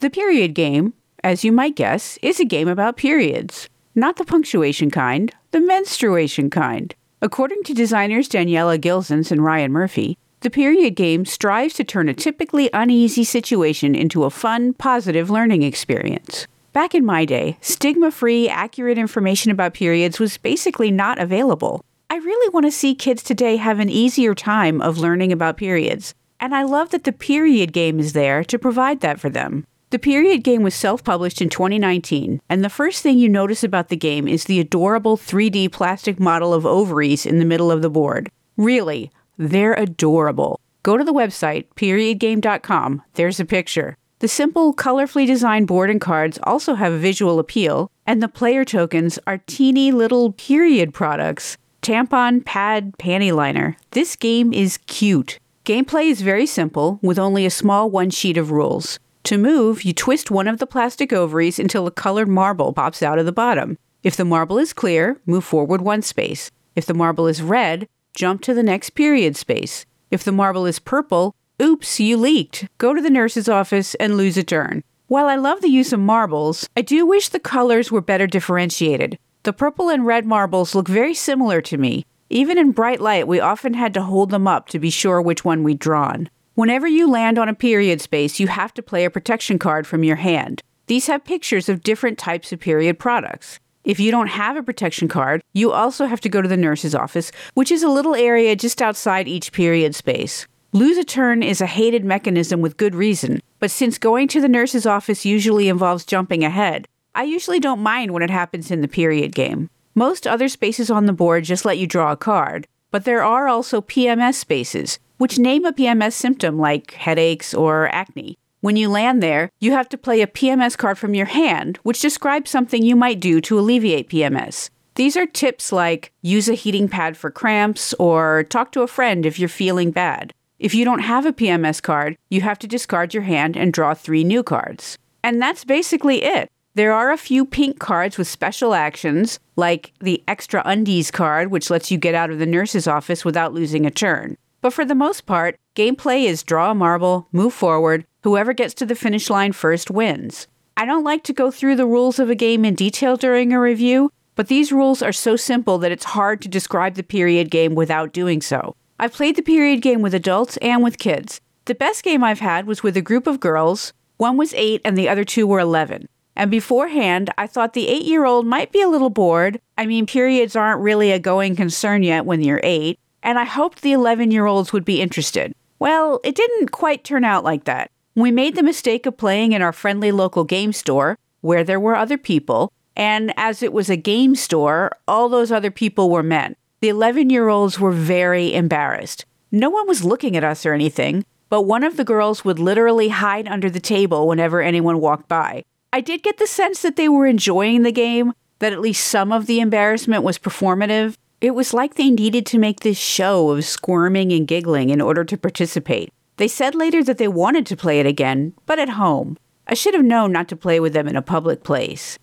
The 0.00 0.10
period 0.10 0.54
game, 0.54 0.94
as 1.24 1.44
you 1.44 1.52
might 1.52 1.76
guess, 1.76 2.18
is 2.22 2.38
a 2.40 2.44
game 2.44 2.68
about 2.68 2.96
periods. 2.96 3.68
Not 3.94 4.16
the 4.16 4.24
punctuation 4.24 4.90
kind, 4.90 5.32
the 5.50 5.60
menstruation 5.60 6.50
kind. 6.50 6.94
According 7.20 7.64
to 7.64 7.74
designers 7.74 8.28
Daniela 8.28 8.80
Gilsons 8.80 9.32
and 9.32 9.42
Ryan 9.42 9.72
Murphy, 9.72 10.16
the 10.42 10.50
period 10.50 10.94
game 10.94 11.24
strives 11.24 11.74
to 11.74 11.82
turn 11.82 12.08
a 12.08 12.14
typically 12.14 12.70
uneasy 12.72 13.24
situation 13.24 13.96
into 13.96 14.22
a 14.22 14.30
fun, 14.30 14.72
positive 14.72 15.28
learning 15.28 15.64
experience. 15.64 16.46
Back 16.72 16.94
in 16.94 17.04
my 17.04 17.24
day, 17.24 17.58
stigma 17.60 18.12
free, 18.12 18.48
accurate 18.48 18.98
information 18.98 19.50
about 19.50 19.74
periods 19.74 20.20
was 20.20 20.38
basically 20.38 20.92
not 20.92 21.18
available. 21.18 21.84
I 22.08 22.18
really 22.18 22.50
want 22.50 22.66
to 22.66 22.70
see 22.70 22.94
kids 22.94 23.24
today 23.24 23.56
have 23.56 23.80
an 23.80 23.90
easier 23.90 24.32
time 24.32 24.80
of 24.80 24.98
learning 24.98 25.32
about 25.32 25.56
periods, 25.56 26.14
and 26.38 26.54
I 26.54 26.62
love 26.62 26.90
that 26.90 27.02
the 27.02 27.12
period 27.12 27.72
game 27.72 27.98
is 27.98 28.12
there 28.12 28.44
to 28.44 28.60
provide 28.60 29.00
that 29.00 29.18
for 29.18 29.28
them. 29.28 29.66
The 29.90 29.98
period 29.98 30.44
game 30.44 30.62
was 30.62 30.74
self 30.74 31.02
published 31.02 31.40
in 31.40 31.48
2019, 31.48 32.42
and 32.50 32.62
the 32.62 32.68
first 32.68 33.02
thing 33.02 33.18
you 33.18 33.26
notice 33.26 33.64
about 33.64 33.88
the 33.88 33.96
game 33.96 34.28
is 34.28 34.44
the 34.44 34.60
adorable 34.60 35.16
3D 35.16 35.72
plastic 35.72 36.20
model 36.20 36.52
of 36.52 36.66
ovaries 36.66 37.24
in 37.24 37.38
the 37.38 37.46
middle 37.46 37.70
of 37.70 37.80
the 37.80 37.88
board. 37.88 38.30
Really, 38.58 39.10
they're 39.38 39.72
adorable. 39.72 40.60
Go 40.82 40.98
to 40.98 41.04
the 41.04 41.14
website, 41.14 41.68
periodgame.com. 41.74 43.02
There's 43.14 43.40
a 43.40 43.46
picture. 43.46 43.96
The 44.18 44.28
simple, 44.28 44.74
colorfully 44.74 45.26
designed 45.26 45.68
board 45.68 45.88
and 45.88 46.02
cards 46.02 46.38
also 46.42 46.74
have 46.74 46.92
a 46.92 46.98
visual 46.98 47.38
appeal, 47.38 47.90
and 48.06 48.22
the 48.22 48.28
player 48.28 48.66
tokens 48.66 49.18
are 49.26 49.38
teeny 49.46 49.90
little 49.90 50.32
period 50.32 50.92
products. 50.92 51.56
Tampon, 51.80 52.44
pad, 52.44 52.92
panty 52.98 53.34
liner. 53.34 53.74
This 53.92 54.16
game 54.16 54.52
is 54.52 54.80
cute. 54.86 55.38
Gameplay 55.64 56.10
is 56.10 56.20
very 56.20 56.44
simple, 56.44 56.98
with 57.00 57.18
only 57.18 57.46
a 57.46 57.50
small 57.50 57.88
one 57.88 58.10
sheet 58.10 58.36
of 58.36 58.50
rules. 58.50 58.98
To 59.28 59.36
move, 59.36 59.84
you 59.84 59.92
twist 59.92 60.30
one 60.30 60.48
of 60.48 60.58
the 60.58 60.66
plastic 60.66 61.12
ovaries 61.12 61.58
until 61.58 61.86
a 61.86 61.90
colored 61.90 62.30
marble 62.30 62.72
pops 62.72 63.02
out 63.02 63.18
of 63.18 63.26
the 63.26 63.30
bottom. 63.30 63.76
If 64.02 64.16
the 64.16 64.24
marble 64.24 64.56
is 64.56 64.72
clear, 64.72 65.20
move 65.26 65.44
forward 65.44 65.82
one 65.82 66.00
space. 66.00 66.50
If 66.74 66.86
the 66.86 66.94
marble 66.94 67.26
is 67.26 67.42
red, 67.42 67.86
jump 68.14 68.40
to 68.40 68.54
the 68.54 68.62
next 68.62 68.94
period 68.94 69.36
space. 69.36 69.84
If 70.10 70.24
the 70.24 70.32
marble 70.32 70.64
is 70.64 70.78
purple, 70.78 71.34
oops, 71.60 72.00
you 72.00 72.16
leaked. 72.16 72.68
Go 72.78 72.94
to 72.94 73.02
the 73.02 73.10
nurse's 73.10 73.50
office 73.50 73.94
and 73.96 74.16
lose 74.16 74.38
a 74.38 74.42
turn. 74.42 74.82
While 75.08 75.26
I 75.26 75.36
love 75.36 75.60
the 75.60 75.68
use 75.68 75.92
of 75.92 76.00
marbles, 76.00 76.66
I 76.74 76.80
do 76.80 77.04
wish 77.04 77.28
the 77.28 77.38
colors 77.38 77.92
were 77.92 78.00
better 78.00 78.26
differentiated. 78.26 79.18
The 79.42 79.52
purple 79.52 79.90
and 79.90 80.06
red 80.06 80.24
marbles 80.24 80.74
look 80.74 80.88
very 80.88 81.12
similar 81.12 81.60
to 81.60 81.76
me. 81.76 82.06
Even 82.30 82.56
in 82.56 82.72
bright 82.72 83.02
light, 83.02 83.28
we 83.28 83.40
often 83.40 83.74
had 83.74 83.92
to 83.92 84.02
hold 84.04 84.30
them 84.30 84.48
up 84.48 84.68
to 84.68 84.78
be 84.78 84.88
sure 84.88 85.20
which 85.20 85.44
one 85.44 85.64
we'd 85.64 85.78
drawn. 85.78 86.30
Whenever 86.58 86.88
you 86.88 87.08
land 87.08 87.38
on 87.38 87.48
a 87.48 87.54
period 87.54 88.00
space, 88.00 88.40
you 88.40 88.48
have 88.48 88.74
to 88.74 88.82
play 88.82 89.04
a 89.04 89.10
protection 89.10 89.60
card 89.60 89.86
from 89.86 90.02
your 90.02 90.16
hand. 90.16 90.60
These 90.88 91.06
have 91.06 91.22
pictures 91.22 91.68
of 91.68 91.84
different 91.84 92.18
types 92.18 92.52
of 92.52 92.58
period 92.58 92.98
products. 92.98 93.60
If 93.84 94.00
you 94.00 94.10
don't 94.10 94.26
have 94.26 94.56
a 94.56 94.62
protection 94.64 95.06
card, 95.06 95.40
you 95.52 95.70
also 95.70 96.06
have 96.06 96.20
to 96.22 96.28
go 96.28 96.42
to 96.42 96.48
the 96.48 96.56
nurse's 96.56 96.96
office, 96.96 97.30
which 97.54 97.70
is 97.70 97.84
a 97.84 97.88
little 97.88 98.16
area 98.16 98.56
just 98.56 98.82
outside 98.82 99.28
each 99.28 99.52
period 99.52 99.94
space. 99.94 100.48
Lose 100.72 100.98
a 100.98 101.04
turn 101.04 101.44
is 101.44 101.60
a 101.60 101.66
hated 101.66 102.04
mechanism 102.04 102.60
with 102.60 102.76
good 102.76 102.96
reason, 102.96 103.40
but 103.60 103.70
since 103.70 103.96
going 103.96 104.26
to 104.26 104.40
the 104.40 104.48
nurse's 104.48 104.84
office 104.84 105.24
usually 105.24 105.68
involves 105.68 106.04
jumping 106.04 106.42
ahead, 106.42 106.88
I 107.14 107.22
usually 107.22 107.60
don't 107.60 107.78
mind 107.78 108.10
when 108.10 108.24
it 108.24 108.30
happens 108.30 108.72
in 108.72 108.80
the 108.80 108.88
period 108.88 109.32
game. 109.32 109.70
Most 109.94 110.26
other 110.26 110.48
spaces 110.48 110.90
on 110.90 111.06
the 111.06 111.12
board 111.12 111.44
just 111.44 111.64
let 111.64 111.78
you 111.78 111.86
draw 111.86 112.10
a 112.10 112.16
card, 112.16 112.66
but 112.90 113.04
there 113.04 113.22
are 113.22 113.48
also 113.48 113.80
PMS 113.80 114.34
spaces, 114.34 114.98
which 115.18 115.38
name 115.38 115.64
a 115.64 115.72
PMS 115.72 116.12
symptom 116.12 116.58
like 116.58 116.92
headaches 116.92 117.54
or 117.54 117.88
acne. 117.94 118.38
When 118.60 118.76
you 118.76 118.88
land 118.88 119.22
there, 119.22 119.50
you 119.60 119.72
have 119.72 119.88
to 119.90 119.98
play 119.98 120.20
a 120.20 120.26
PMS 120.26 120.76
card 120.76 120.98
from 120.98 121.14
your 121.14 121.26
hand, 121.26 121.78
which 121.84 122.00
describes 122.00 122.50
something 122.50 122.82
you 122.82 122.96
might 122.96 123.20
do 123.20 123.40
to 123.42 123.58
alleviate 123.58 124.10
PMS. 124.10 124.70
These 124.96 125.16
are 125.16 125.26
tips 125.26 125.70
like 125.70 126.12
use 126.22 126.48
a 126.48 126.54
heating 126.54 126.88
pad 126.88 127.16
for 127.16 127.30
cramps 127.30 127.94
or 127.94 128.42
talk 128.44 128.72
to 128.72 128.82
a 128.82 128.88
friend 128.88 129.24
if 129.24 129.38
you're 129.38 129.48
feeling 129.48 129.92
bad. 129.92 130.34
If 130.58 130.74
you 130.74 130.84
don't 130.84 130.98
have 131.00 131.24
a 131.24 131.32
PMS 131.32 131.80
card, 131.80 132.16
you 132.30 132.40
have 132.40 132.58
to 132.58 132.66
discard 132.66 133.14
your 133.14 133.22
hand 133.22 133.56
and 133.56 133.72
draw 133.72 133.94
three 133.94 134.24
new 134.24 134.42
cards. 134.42 134.98
And 135.22 135.40
that's 135.40 135.64
basically 135.64 136.24
it. 136.24 136.48
There 136.78 136.92
are 136.92 137.10
a 137.10 137.16
few 137.16 137.44
pink 137.44 137.80
cards 137.80 138.18
with 138.18 138.28
special 138.28 138.72
actions, 138.72 139.40
like 139.56 139.92
the 139.98 140.22
Extra 140.28 140.62
Undies 140.64 141.10
card, 141.10 141.50
which 141.50 141.70
lets 141.70 141.90
you 141.90 141.98
get 141.98 142.14
out 142.14 142.30
of 142.30 142.38
the 142.38 142.46
nurse's 142.46 142.86
office 142.86 143.24
without 143.24 143.52
losing 143.52 143.84
a 143.84 143.90
turn. 143.90 144.36
But 144.60 144.72
for 144.72 144.84
the 144.84 144.94
most 144.94 145.26
part, 145.26 145.58
gameplay 145.74 146.26
is 146.26 146.44
draw 146.44 146.70
a 146.70 146.76
marble, 146.76 147.26
move 147.32 147.52
forward, 147.52 148.06
Whoever 148.22 148.52
gets 148.52 148.74
to 148.74 148.86
the 148.86 148.94
finish 148.94 149.28
line 149.28 149.50
first 149.50 149.90
wins. 149.90 150.46
I 150.76 150.84
don't 150.84 151.02
like 151.02 151.24
to 151.24 151.32
go 151.32 151.50
through 151.50 151.74
the 151.74 151.84
rules 151.84 152.20
of 152.20 152.30
a 152.30 152.36
game 152.36 152.64
in 152.64 152.76
detail 152.76 153.16
during 153.16 153.52
a 153.52 153.58
review, 153.58 154.12
but 154.36 154.46
these 154.46 154.70
rules 154.70 155.02
are 155.02 155.10
so 155.10 155.34
simple 155.34 155.78
that 155.78 155.90
it's 155.90 156.04
hard 156.04 156.40
to 156.42 156.48
describe 156.48 156.94
the 156.94 157.02
period 157.02 157.50
game 157.50 157.74
without 157.74 158.12
doing 158.12 158.40
so. 158.40 158.76
I've 159.00 159.14
played 159.14 159.34
the 159.34 159.42
period 159.42 159.82
game 159.82 160.00
with 160.00 160.14
adults 160.14 160.58
and 160.58 160.84
with 160.84 160.98
kids. 160.98 161.40
The 161.64 161.74
best 161.74 162.04
game 162.04 162.22
I've 162.22 162.38
had 162.38 162.68
was 162.68 162.84
with 162.84 162.96
a 162.96 163.02
group 163.02 163.26
of 163.26 163.40
girls. 163.40 163.92
One 164.16 164.36
was 164.36 164.54
8 164.54 164.80
and 164.84 164.96
the 164.96 165.08
other 165.08 165.24
two 165.24 165.44
were 165.44 165.58
11. 165.58 166.06
And 166.38 166.52
beforehand, 166.52 167.30
I 167.36 167.48
thought 167.48 167.72
the 167.72 167.88
8 167.88 168.04
year 168.04 168.24
old 168.24 168.46
might 168.46 168.70
be 168.70 168.80
a 168.80 168.88
little 168.88 169.10
bored. 169.10 169.60
I 169.76 169.86
mean, 169.86 170.06
periods 170.06 170.54
aren't 170.54 170.80
really 170.80 171.10
a 171.10 171.18
going 171.18 171.56
concern 171.56 172.04
yet 172.04 172.24
when 172.24 172.42
you're 172.42 172.60
8. 172.62 172.96
And 173.24 173.40
I 173.40 173.44
hoped 173.44 173.82
the 173.82 173.92
11 173.92 174.30
year 174.30 174.46
olds 174.46 174.72
would 174.72 174.84
be 174.84 175.02
interested. 175.02 175.52
Well, 175.80 176.20
it 176.22 176.36
didn't 176.36 176.70
quite 176.70 177.02
turn 177.02 177.24
out 177.24 177.42
like 177.42 177.64
that. 177.64 177.90
We 178.14 178.30
made 178.30 178.54
the 178.54 178.62
mistake 178.62 179.04
of 179.04 179.16
playing 179.16 179.50
in 179.50 179.62
our 179.62 179.72
friendly 179.72 180.12
local 180.12 180.44
game 180.44 180.72
store 180.72 181.18
where 181.40 181.64
there 181.64 181.80
were 181.80 181.96
other 181.96 182.18
people, 182.18 182.72
and 182.96 183.32
as 183.36 183.62
it 183.62 183.72
was 183.72 183.90
a 183.90 183.96
game 183.96 184.34
store, 184.34 184.92
all 185.06 185.28
those 185.28 185.52
other 185.52 185.70
people 185.70 186.08
were 186.08 186.22
men. 186.22 186.54
The 186.80 186.88
11 186.88 187.30
year 187.30 187.48
olds 187.48 187.80
were 187.80 187.92
very 187.92 188.54
embarrassed. 188.54 189.24
No 189.50 189.70
one 189.70 189.88
was 189.88 190.04
looking 190.04 190.36
at 190.36 190.44
us 190.44 190.64
or 190.64 190.72
anything, 190.72 191.24
but 191.48 191.62
one 191.62 191.82
of 191.82 191.96
the 191.96 192.04
girls 192.04 192.44
would 192.44 192.60
literally 192.60 193.08
hide 193.08 193.48
under 193.48 193.68
the 193.70 193.80
table 193.80 194.28
whenever 194.28 194.60
anyone 194.60 195.00
walked 195.00 195.28
by. 195.28 195.64
I 195.90 196.02
did 196.02 196.22
get 196.22 196.36
the 196.36 196.46
sense 196.46 196.82
that 196.82 196.96
they 196.96 197.08
were 197.08 197.26
enjoying 197.26 197.82
the 197.82 197.92
game, 197.92 198.34
that 198.58 198.72
at 198.72 198.80
least 198.80 199.06
some 199.06 199.32
of 199.32 199.46
the 199.46 199.60
embarrassment 199.60 200.22
was 200.22 200.38
performative. 200.38 201.14
It 201.40 201.54
was 201.54 201.72
like 201.72 201.94
they 201.94 202.10
needed 202.10 202.44
to 202.46 202.58
make 202.58 202.80
this 202.80 202.98
show 202.98 203.50
of 203.50 203.64
squirming 203.64 204.32
and 204.32 204.46
giggling 204.46 204.90
in 204.90 205.00
order 205.00 205.24
to 205.24 205.38
participate. 205.38 206.12
They 206.36 206.48
said 206.48 206.74
later 206.74 207.02
that 207.04 207.16
they 207.16 207.28
wanted 207.28 207.64
to 207.66 207.76
play 207.76 208.00
it 208.00 208.06
again, 208.06 208.52
but 208.66 208.78
at 208.78 208.90
home. 208.90 209.38
I 209.66 209.74
should 209.74 209.94
have 209.94 210.04
known 210.04 210.30
not 210.30 210.48
to 210.48 210.56
play 210.56 210.78
with 210.78 210.92
them 210.92 211.08
in 211.08 211.16
a 211.16 211.22
public 211.22 211.62
place. 211.64 212.18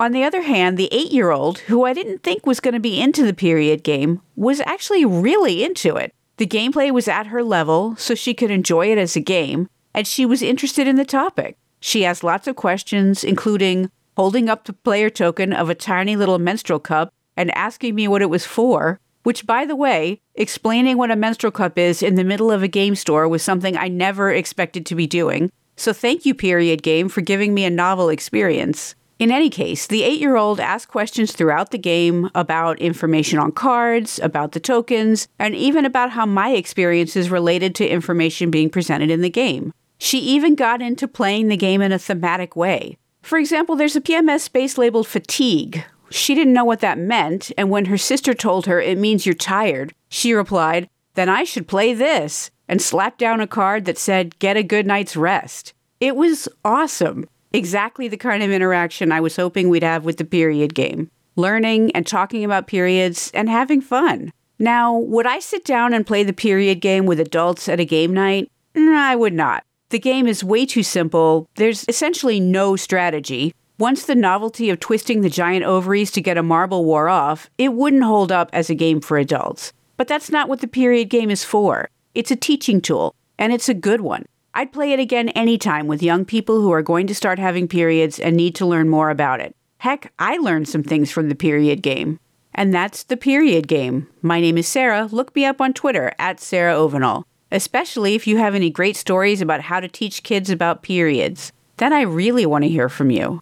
On 0.00 0.12
the 0.12 0.22
other 0.22 0.42
hand, 0.42 0.78
the 0.78 0.88
eight 0.92 1.10
year 1.10 1.30
old, 1.30 1.58
who 1.60 1.84
I 1.84 1.92
didn't 1.92 2.22
think 2.22 2.46
was 2.46 2.60
going 2.60 2.74
to 2.74 2.80
be 2.80 3.00
into 3.00 3.24
the 3.24 3.34
period 3.34 3.82
game, 3.82 4.20
was 4.36 4.60
actually 4.60 5.04
really 5.04 5.64
into 5.64 5.96
it. 5.96 6.14
The 6.36 6.46
gameplay 6.46 6.92
was 6.92 7.08
at 7.08 7.28
her 7.28 7.42
level, 7.42 7.96
so 7.96 8.14
she 8.14 8.32
could 8.32 8.50
enjoy 8.50 8.92
it 8.92 8.98
as 8.98 9.16
a 9.16 9.20
game, 9.20 9.68
and 9.92 10.06
she 10.06 10.24
was 10.24 10.40
interested 10.40 10.86
in 10.86 10.94
the 10.94 11.04
topic. 11.04 11.56
She 11.80 12.04
asked 12.04 12.24
lots 12.24 12.46
of 12.46 12.56
questions, 12.56 13.24
including 13.24 13.90
holding 14.16 14.48
up 14.48 14.64
the 14.64 14.72
player 14.72 15.10
token 15.10 15.52
of 15.52 15.70
a 15.70 15.74
tiny 15.74 16.16
little 16.16 16.38
menstrual 16.38 16.80
cup 16.80 17.12
and 17.36 17.56
asking 17.56 17.94
me 17.94 18.08
what 18.08 18.22
it 18.22 18.30
was 18.30 18.44
for, 18.44 18.98
which, 19.22 19.46
by 19.46 19.64
the 19.64 19.76
way, 19.76 20.20
explaining 20.34 20.98
what 20.98 21.10
a 21.10 21.16
menstrual 21.16 21.52
cup 21.52 21.78
is 21.78 22.02
in 22.02 22.16
the 22.16 22.24
middle 22.24 22.50
of 22.50 22.62
a 22.62 22.68
game 22.68 22.96
store 22.96 23.28
was 23.28 23.42
something 23.42 23.76
I 23.76 23.88
never 23.88 24.32
expected 24.32 24.84
to 24.86 24.94
be 24.94 25.06
doing. 25.06 25.52
So 25.76 25.92
thank 25.92 26.26
you, 26.26 26.34
Period 26.34 26.82
Game, 26.82 27.08
for 27.08 27.20
giving 27.20 27.54
me 27.54 27.64
a 27.64 27.70
novel 27.70 28.08
experience. 28.08 28.96
In 29.20 29.32
any 29.32 29.50
case, 29.50 29.86
the 29.86 30.04
eight 30.04 30.20
year 30.20 30.36
old 30.36 30.60
asked 30.60 30.88
questions 30.88 31.32
throughout 31.32 31.70
the 31.70 31.78
game 31.78 32.30
about 32.34 32.80
information 32.80 33.38
on 33.38 33.52
cards, 33.52 34.20
about 34.20 34.52
the 34.52 34.60
tokens, 34.60 35.26
and 35.38 35.54
even 35.54 35.84
about 35.84 36.10
how 36.10 36.24
my 36.24 36.50
experiences 36.50 37.30
related 37.30 37.74
to 37.76 37.88
information 37.88 38.50
being 38.50 38.70
presented 38.70 39.10
in 39.10 39.20
the 39.20 39.30
game. 39.30 39.72
She 39.98 40.18
even 40.20 40.54
got 40.54 40.80
into 40.80 41.06
playing 41.06 41.48
the 41.48 41.56
game 41.56 41.82
in 41.82 41.92
a 41.92 41.98
thematic 41.98 42.56
way. 42.56 42.96
For 43.22 43.38
example, 43.38 43.76
there's 43.76 43.96
a 43.96 44.00
PMS 44.00 44.40
space 44.40 44.78
labeled 44.78 45.06
fatigue, 45.06 45.84
she 46.10 46.34
didn't 46.34 46.52
know 46.52 46.64
what 46.64 46.80
that 46.80 46.98
meant, 46.98 47.52
and 47.58 47.70
when 47.70 47.86
her 47.86 47.98
sister 47.98 48.34
told 48.34 48.66
her 48.66 48.80
it 48.80 48.98
means 48.98 49.26
you're 49.26 49.34
tired, 49.34 49.92
she 50.08 50.32
replied, 50.32 50.88
Then 51.14 51.28
I 51.28 51.44
should 51.44 51.68
play 51.68 51.92
this, 51.92 52.50
and 52.68 52.80
slapped 52.80 53.18
down 53.18 53.40
a 53.40 53.46
card 53.46 53.84
that 53.84 53.98
said, 53.98 54.38
Get 54.38 54.56
a 54.56 54.62
good 54.62 54.86
night's 54.86 55.16
rest. 55.16 55.74
It 56.00 56.16
was 56.16 56.48
awesome. 56.64 57.28
Exactly 57.52 58.08
the 58.08 58.16
kind 58.16 58.42
of 58.42 58.50
interaction 58.50 59.10
I 59.10 59.20
was 59.20 59.36
hoping 59.36 59.68
we'd 59.68 59.82
have 59.82 60.04
with 60.04 60.16
the 60.18 60.24
period 60.24 60.74
game 60.74 61.10
learning 61.36 61.88
and 61.92 62.04
talking 62.04 62.44
about 62.44 62.66
periods 62.66 63.30
and 63.32 63.48
having 63.48 63.80
fun. 63.80 64.32
Now, 64.58 64.98
would 64.98 65.24
I 65.24 65.38
sit 65.38 65.64
down 65.64 65.94
and 65.94 66.04
play 66.04 66.24
the 66.24 66.32
period 66.32 66.80
game 66.80 67.06
with 67.06 67.20
adults 67.20 67.68
at 67.68 67.78
a 67.78 67.84
game 67.84 68.12
night? 68.12 68.50
I 68.74 69.14
would 69.14 69.32
not. 69.32 69.62
The 69.90 69.98
game 69.98 70.26
is 70.26 70.44
way 70.44 70.66
too 70.66 70.82
simple. 70.82 71.48
There's 71.54 71.86
essentially 71.88 72.40
no 72.40 72.76
strategy. 72.76 73.54
Once 73.78 74.04
the 74.04 74.14
novelty 74.14 74.68
of 74.68 74.80
twisting 74.80 75.22
the 75.22 75.30
giant 75.30 75.64
ovaries 75.64 76.10
to 76.10 76.20
get 76.20 76.36
a 76.36 76.42
marble 76.42 76.84
wore 76.84 77.08
off, 77.08 77.48
it 77.56 77.72
wouldn't 77.72 78.02
hold 78.02 78.30
up 78.30 78.50
as 78.52 78.68
a 78.68 78.74
game 78.74 79.00
for 79.00 79.16
adults. 79.16 79.72
But 79.96 80.06
that's 80.06 80.30
not 80.30 80.48
what 80.48 80.60
the 80.60 80.68
period 80.68 81.08
game 81.08 81.30
is 81.30 81.42
for. 81.42 81.88
It's 82.14 82.30
a 82.30 82.36
teaching 82.36 82.82
tool, 82.82 83.14
and 83.38 83.50
it's 83.50 83.68
a 83.68 83.74
good 83.74 84.02
one. 84.02 84.26
I'd 84.52 84.72
play 84.72 84.92
it 84.92 85.00
again 85.00 85.30
anytime 85.30 85.86
with 85.86 86.02
young 86.02 86.26
people 86.26 86.60
who 86.60 86.72
are 86.72 86.82
going 86.82 87.06
to 87.06 87.14
start 87.14 87.38
having 87.38 87.66
periods 87.66 88.18
and 88.18 88.36
need 88.36 88.54
to 88.56 88.66
learn 88.66 88.88
more 88.88 89.08
about 89.08 89.40
it. 89.40 89.54
Heck, 89.78 90.12
I 90.18 90.36
learned 90.36 90.68
some 90.68 90.82
things 90.82 91.10
from 91.10 91.28
the 91.28 91.34
period 91.34 91.80
game. 91.80 92.18
And 92.54 92.74
that's 92.74 93.04
the 93.04 93.16
period 93.16 93.68
game. 93.68 94.08
My 94.20 94.40
name 94.40 94.58
is 94.58 94.66
Sarah. 94.66 95.08
Look 95.12 95.34
me 95.36 95.44
up 95.44 95.60
on 95.60 95.72
Twitter 95.72 96.12
at 96.18 96.40
Sarah 96.40 96.74
Ovenall, 96.74 97.22
especially 97.50 98.14
if 98.14 98.26
you 98.26 98.36
have 98.38 98.54
any 98.54 98.70
great 98.70 98.96
stories 98.96 99.40
about 99.40 99.62
how 99.62 99.80
to 99.80 99.88
teach 99.88 100.22
kids 100.22 100.50
about 100.50 100.82
periods. 100.82 101.52
Then 101.78 101.92
I 101.92 102.02
really 102.02 102.46
want 102.46 102.64
to 102.64 102.70
hear 102.70 102.88
from 102.88 103.10
you. 103.10 103.40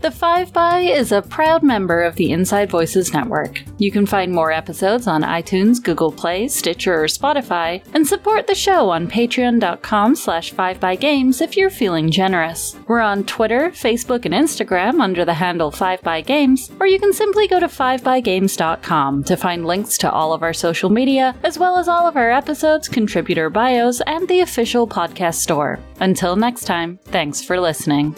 The 0.00 0.10
Five 0.10 0.54
By 0.54 0.80
is 0.80 1.12
a 1.12 1.20
proud 1.20 1.62
member 1.62 2.02
of 2.02 2.14
the 2.14 2.32
Inside 2.32 2.70
Voices 2.70 3.12
Network. 3.12 3.62
You 3.76 3.90
can 3.90 4.06
find 4.06 4.32
more 4.32 4.50
episodes 4.50 5.06
on 5.06 5.22
iTunes, 5.22 5.82
Google 5.82 6.10
Play, 6.10 6.48
Stitcher, 6.48 7.02
or 7.02 7.06
Spotify, 7.06 7.82
and 7.92 8.06
support 8.06 8.46
the 8.46 8.54
show 8.54 8.88
on 8.88 9.10
patreon.com 9.10 10.16
slash 10.16 10.54
5bygames 10.54 11.42
if 11.42 11.54
you're 11.54 11.68
feeling 11.68 12.10
generous. 12.10 12.78
We're 12.88 13.00
on 13.00 13.24
Twitter, 13.24 13.72
Facebook, 13.72 14.24
and 14.24 14.32
Instagram 14.32 15.02
under 15.02 15.26
the 15.26 15.34
handle 15.34 15.70
5bygames, 15.70 16.80
or 16.80 16.86
you 16.86 16.98
can 16.98 17.12
simply 17.12 17.46
go 17.46 17.60
to 17.60 17.68
5bygames.com 17.68 19.24
to 19.24 19.36
find 19.36 19.66
links 19.66 19.98
to 19.98 20.10
all 20.10 20.32
of 20.32 20.42
our 20.42 20.54
social 20.54 20.88
media, 20.88 21.36
as 21.42 21.58
well 21.58 21.76
as 21.76 21.88
all 21.88 22.08
of 22.08 22.16
our 22.16 22.30
episodes, 22.30 22.88
contributor 22.88 23.50
bios, 23.50 24.00
and 24.06 24.26
the 24.28 24.40
official 24.40 24.88
podcast 24.88 25.34
store. 25.34 25.78
Until 26.00 26.36
next 26.36 26.64
time, 26.64 26.98
thanks 27.04 27.42
for 27.42 27.60
listening. 27.60 28.14